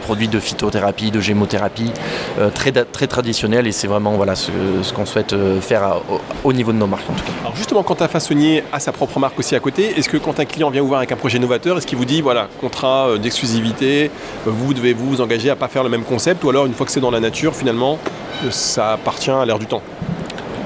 produits 0.00 0.28
de 0.28 0.38
phytothérapie, 0.38 1.10
de 1.10 1.20
gémothérapie, 1.20 1.92
euh, 2.38 2.50
très, 2.50 2.70
très 2.70 3.08
traditionnels. 3.08 3.66
Et 3.66 3.72
c'est 3.72 3.88
vraiment 3.88 4.12
voilà, 4.12 4.36
ce, 4.36 4.52
qu'on 4.94 5.06
souhaite 5.06 5.32
euh, 5.32 5.60
faire 5.60 5.96
au, 6.44 6.52
niveau 6.52 6.70
de 6.70 6.78
nos 6.78 6.86
marques, 6.86 7.10
en 7.10 7.14
tout 7.14 7.24
cas. 7.24 7.32
Alors, 7.40 7.56
justement, 7.56 7.82
quand 7.82 8.00
un 8.00 8.06
façonnier 8.06 8.62
a 8.72 8.78
sa 8.78 8.92
propre 8.92 9.18
marque 9.18 9.36
aussi 9.36 9.56
à 9.56 9.60
côté, 9.60 9.98
est-ce 9.98 10.08
que 10.08 10.18
quand 10.18 10.38
un 10.38 10.44
client 10.44 10.70
vient 10.70 10.82
vous 10.82 10.88
voir 10.88 10.98
avec 10.98 11.10
un 11.10 11.16
projet 11.16 11.40
novateur, 11.40 11.78
est-ce 11.78 11.86
qu'il 11.88 11.98
vous 11.98 12.04
dit, 12.04 12.20
voilà, 12.20 12.46
contrat 12.60 13.18
d'exclusivité, 13.20 14.12
vous 14.46 14.72
devez 14.72 14.92
vous 14.92 15.20
engager 15.20 15.50
à 15.50 15.54
ne 15.54 15.58
pas 15.58 15.66
faire 15.66 15.82
le 15.82 15.90
même 15.90 16.04
concept 16.04 16.44
Ou 16.44 16.50
alors, 16.50 16.66
une 16.66 16.74
fois 16.74 16.86
que 16.86 16.92
c'est 16.92 17.00
dans 17.00 17.10
la 17.10 17.18
nature, 17.18 17.56
finalement, 17.56 17.98
ça 18.50 18.92
appartient 18.92 19.32
à 19.32 19.44
l'air 19.44 19.58
du 19.58 19.66
temps? 19.66 19.82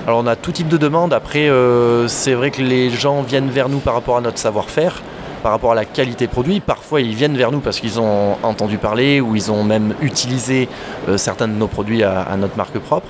Alors 0.07 0.19
on 0.19 0.27
a 0.27 0.35
tout 0.35 0.51
type 0.51 0.69
de 0.69 0.77
demandes. 0.77 1.13
Après, 1.13 1.49
euh, 1.49 2.09
c'est 2.09 2.35
vrai 2.35 2.51
que 2.51 2.61
les 2.61 2.91
gens 2.91 3.23
viennent 3.23 3.51
vers 3.51 3.69
nous 3.69 3.79
par 3.79 3.95
rapport 3.95 4.17
à 4.17 4.21
notre 4.21 4.39
savoir-faire 4.39 5.01
par 5.43 5.53
rapport 5.53 5.73
à 5.73 5.75
la 5.75 5.85
qualité 5.85 6.29
produit. 6.29 6.61
Parfois, 6.61 7.01
ils 7.01 7.15
viennent 7.15 7.37
vers 7.37 7.53
nous 7.53 7.61
parce 7.61 7.81
qu'ils 7.81 8.01
ont 8.01 8.37
entendu 8.43 8.79
parler 8.79 9.21
ou 9.21 9.35
ils 9.35 9.51
ont 9.51 9.65
même 9.65 9.95
utilisé 10.01 10.69
euh, 11.09 11.17
certains 11.17 11.49
de 11.49 11.55
nos 11.55 11.67
produits 11.67 12.03
à, 12.03 12.37
notre 12.37 12.57
marque 12.57 12.79
propre. 12.79 13.09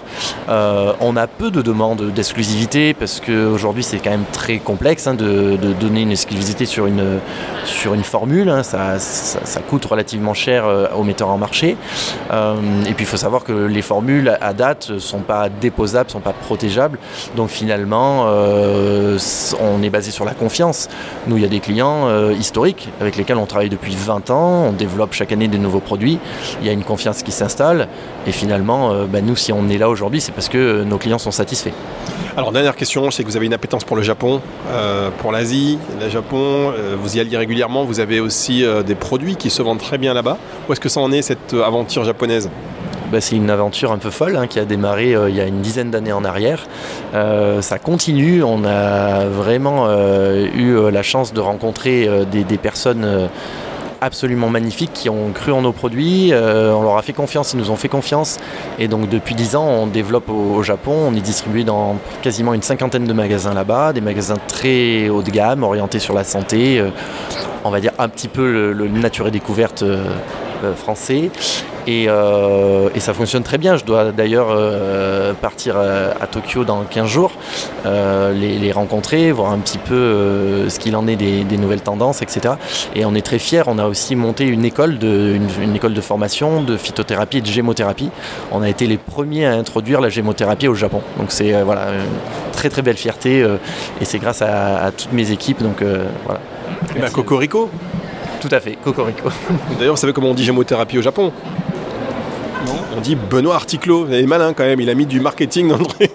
Euh, 0.48 0.92
on 1.00 1.16
a 1.16 1.26
peu 1.26 1.50
de 1.50 1.62
demandes 1.62 2.12
d'exclusivité 2.12 2.94
parce 2.94 3.20
qu'aujourd'hui, 3.20 3.82
c'est 3.82 3.98
quand 3.98 4.10
même 4.10 4.24
très 4.32 4.58
complexe 4.58 5.06
hein, 5.06 5.14
de, 5.14 5.56
donner 5.80 6.02
une 6.02 6.10
exclusivité 6.10 6.66
sur 6.66 6.86
une, 6.86 7.20
sur 7.64 7.94
une 7.94 8.04
formule. 8.04 8.48
Hein. 8.48 8.62
Ça, 8.62 9.60
coûte 9.68 9.84
relativement 9.84 10.34
cher 10.34 10.66
euh, 10.66 10.86
aux 10.96 11.04
metteurs 11.04 11.28
en 11.28 11.38
marché. 11.38 11.76
et 12.30 12.94
puis, 12.94 13.04
il 13.04 13.06
faut 13.06 13.16
savoir 13.16 13.44
que 13.44 13.52
les 13.52 13.82
formules 13.82 14.36
à 14.40 14.52
date 14.52 14.90
ne 14.90 14.98
sont 14.98 15.20
pas 15.20 15.48
déposables, 15.48 16.08
ne 16.08 16.12
sont 16.12 16.20
pas 16.20 16.32
protégeables. 16.32 16.98
Donc, 17.36 17.50
finalement, 17.50 18.26
on 19.60 19.82
est 19.82 19.90
basé 19.90 20.10
sur 20.10 20.24
la 20.24 20.32
confiance. 20.32 20.88
Nous, 21.26 21.36
il 21.36 21.42
y 21.42 21.46
a 21.46 21.48
des 21.48 21.60
clients 21.60 22.08
euh, 22.22 22.32
historiques 22.32 22.88
avec 23.00 23.16
lesquels 23.16 23.36
on 23.36 23.46
travaille 23.46 23.68
depuis 23.68 23.94
20 23.94 24.30
ans, 24.30 24.66
on 24.68 24.72
développe 24.72 25.12
chaque 25.12 25.32
année 25.32 25.48
des 25.48 25.58
nouveaux 25.58 25.80
produits, 25.80 26.18
il 26.60 26.66
y 26.66 26.70
a 26.70 26.72
une 26.72 26.84
confiance 26.84 27.22
qui 27.22 27.32
s'installe 27.32 27.88
et 28.26 28.32
finalement, 28.32 28.92
euh, 28.92 29.04
bah, 29.06 29.20
nous 29.20 29.36
si 29.36 29.52
on 29.52 29.68
est 29.68 29.78
là 29.78 29.88
aujourd'hui, 29.88 30.20
c'est 30.20 30.32
parce 30.32 30.48
que 30.48 30.58
euh, 30.58 30.84
nos 30.84 30.98
clients 30.98 31.18
sont 31.18 31.30
satisfaits. 31.30 31.72
Alors 32.36 32.52
dernière 32.52 32.76
question, 32.76 33.10
sais 33.10 33.22
que 33.22 33.28
vous 33.28 33.36
avez 33.36 33.46
une 33.46 33.54
appétence 33.54 33.84
pour 33.84 33.96
le 33.96 34.02
Japon, 34.02 34.40
pour 35.18 35.32
l'Asie, 35.32 35.78
le 36.00 36.08
Japon, 36.08 36.72
vous 36.98 37.16
y 37.18 37.20
allez 37.20 37.36
régulièrement, 37.36 37.84
vous 37.84 38.00
avez 38.00 38.20
aussi 38.20 38.64
des 38.86 38.94
produits 38.94 39.36
qui 39.36 39.50
se 39.50 39.60
vendent 39.60 39.80
très 39.80 39.98
bien 39.98 40.14
là-bas. 40.14 40.38
Où 40.66 40.72
est-ce 40.72 40.80
que 40.80 40.88
ça 40.88 41.00
en 41.00 41.12
est 41.12 41.20
cette 41.20 41.52
aventure 41.52 42.04
japonaise? 42.04 42.48
Bah, 43.12 43.20
c'est 43.20 43.36
une 43.36 43.50
aventure 43.50 43.92
un 43.92 43.98
peu 43.98 44.08
folle 44.08 44.36
hein, 44.36 44.46
qui 44.46 44.58
a 44.58 44.64
démarré 44.64 45.14
euh, 45.14 45.28
il 45.28 45.36
y 45.36 45.40
a 45.42 45.44
une 45.44 45.60
dizaine 45.60 45.90
d'années 45.90 46.14
en 46.14 46.24
arrière. 46.24 46.66
Euh, 47.12 47.60
ça 47.60 47.78
continue, 47.78 48.42
on 48.42 48.64
a 48.64 49.26
vraiment 49.26 49.84
euh, 49.86 50.46
eu 50.54 50.90
la 50.90 51.02
chance 51.02 51.34
de 51.34 51.40
rencontrer 51.40 52.08
des, 52.30 52.56
personnes 52.56 53.28
absolument 54.00 54.48
magnifiques 54.48 54.92
qui 54.94 55.10
ont 55.10 55.30
cru 55.32 55.52
en 55.52 55.62
nos 55.62 55.72
produits, 55.72 56.32
on 56.32 56.82
leur 56.82 56.96
a 56.96 57.02
fait 57.02 57.12
confiance, 57.12 57.52
ils 57.52 57.58
nous 57.58 57.70
ont 57.70 57.76
fait 57.76 57.88
confiance. 57.88 58.38
Et 58.78 58.88
donc 58.88 59.08
depuis 59.08 59.34
10 59.34 59.56
ans, 59.56 59.66
on 59.66 59.86
développe 59.86 60.30
au, 60.30 60.62
Japon, 60.62 60.92
on 61.08 61.14
est 61.14 61.20
distribué 61.20 61.64
dans 61.64 61.98
quasiment 62.22 62.54
une 62.54 62.62
cinquantaine 62.62 63.04
de 63.04 63.12
magasins 63.12 63.52
là-bas, 63.52 63.92
des 63.92 64.00
magasins 64.00 64.38
très 64.48 65.08
haut 65.10 65.22
de 65.22 65.30
gamme, 65.30 65.64
orientés 65.64 65.98
sur 65.98 66.14
la 66.14 66.24
santé, 66.24 66.82
on 67.64 67.70
va 67.70 67.80
dire 67.80 67.92
un 67.98 68.08
petit 68.08 68.28
peu 68.28 68.72
le 68.72 68.88
nature 68.88 69.28
et 69.28 69.30
découverte 69.30 69.84
français. 70.76 71.30
Euh, 71.88 72.88
et, 72.94 73.00
ça 73.00 73.14
fonctionne 73.14 73.42
très 73.42 73.58
bien. 73.58 73.76
Je 73.76 73.84
dois 73.84 74.12
d'ailleurs 74.12 74.48
euh, 74.50 75.32
partir 75.34 75.76
à, 75.76 76.26
Tokyo 76.26 76.64
dans 76.64 76.84
15 76.84 77.08
jours, 77.08 77.32
euh, 77.86 78.32
les, 78.32 78.72
rencontrer, 78.72 79.32
voir 79.32 79.52
un 79.52 79.58
petit 79.58 79.78
peu 79.78 80.68
ce 80.68 80.78
qu'il 80.78 80.96
en 80.96 81.06
est 81.06 81.16
des, 81.16 81.58
nouvelles 81.58 81.82
tendances, 81.82 82.22
etc. 82.22 82.54
Et 82.94 83.04
on 83.04 83.14
est 83.14 83.24
très 83.24 83.38
fiers. 83.38 83.62
On 83.66 83.78
a 83.78 83.86
aussi 83.86 84.16
monté 84.16 84.44
une 84.44 84.64
école 84.64 84.98
de, 84.98 85.36
une, 85.62 85.76
école 85.76 85.94
de 85.94 86.00
formation 86.00 86.62
de 86.62 86.76
phytothérapie 86.76 87.38
et 87.38 87.40
de 87.40 87.46
gémothérapie. 87.46 88.10
On 88.50 88.62
a 88.62 88.68
été 88.68 88.86
les 88.86 88.98
premiers 88.98 89.46
à 89.46 89.52
introduire 89.52 90.00
la 90.00 90.08
gémothérapie 90.08 90.68
au 90.68 90.74
Japon. 90.74 91.02
Donc 91.18 91.32
c'est 91.32 91.62
voilà, 91.62 91.88
une 91.88 92.52
très 92.52 92.70
très 92.70 92.82
belle 92.82 92.96
fierté 92.96 93.44
et 94.00 94.04
c'est 94.04 94.18
grâce 94.18 94.42
à, 94.42 94.90
toutes 94.96 95.12
mes 95.12 95.30
équipes. 95.30 95.62
Donc 95.62 95.82
voilà. 96.24 96.40
Ben, 96.98 97.10
Cocorico 97.10 97.70
tout 98.42 98.48
à 98.50 98.58
fait, 98.58 98.72
Cocorico. 98.72 99.28
D'ailleurs, 99.78 99.94
vous 99.94 100.00
savez 100.00 100.12
comment 100.12 100.30
on 100.30 100.34
dit 100.34 100.42
gémothérapie 100.42 100.98
au 100.98 101.02
Japon? 101.02 101.32
On 102.96 103.00
dit 103.00 103.16
Benoît 103.16 103.54
Articlot. 103.54 104.06
Il 104.08 104.14
est 104.14 104.26
malin 104.26 104.52
quand 104.52 104.64
même, 104.64 104.80
il 104.80 104.88
a 104.90 104.94
mis 104.94 105.06
du 105.06 105.20
marketing 105.20 105.68
dans 105.68 105.78
le 105.78 105.84
truc. 105.84 106.10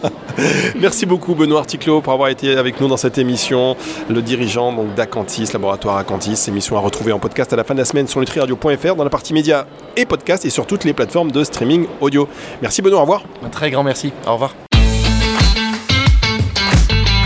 Merci 0.80 1.06
beaucoup 1.06 1.34
Benoît 1.34 1.60
Articlot 1.60 2.00
pour 2.00 2.12
avoir 2.12 2.28
été 2.28 2.56
avec 2.56 2.80
nous 2.80 2.88
dans 2.88 2.96
cette 2.96 3.18
émission. 3.18 3.76
Le 4.08 4.22
dirigeant 4.22 4.72
donc 4.72 4.94
d'Acantis, 4.94 5.50
laboratoire 5.52 5.96
Acantis. 5.96 6.38
Émission 6.48 6.76
à 6.76 6.80
retrouver 6.80 7.12
en 7.12 7.18
podcast 7.18 7.52
à 7.52 7.56
la 7.56 7.64
fin 7.64 7.74
de 7.74 7.80
la 7.80 7.84
semaine 7.84 8.06
sur 8.06 8.20
nutriradio.fr 8.20 8.94
dans 8.94 9.04
la 9.04 9.10
partie 9.10 9.34
médias 9.34 9.66
et 9.96 10.06
podcast 10.06 10.44
et 10.44 10.50
sur 10.50 10.66
toutes 10.66 10.84
les 10.84 10.92
plateformes 10.92 11.30
de 11.32 11.42
streaming 11.44 11.86
audio. 12.00 12.28
Merci 12.60 12.82
Benoît, 12.82 12.98
au 12.98 13.02
revoir. 13.02 13.24
Un 13.44 13.48
très 13.48 13.70
grand 13.70 13.82
merci, 13.82 14.12
au 14.26 14.34
revoir. 14.34 14.54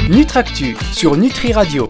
Nutractu 0.09 0.77
sur 0.93 1.17
Nutri 1.17 1.53
Radio. 1.53 1.85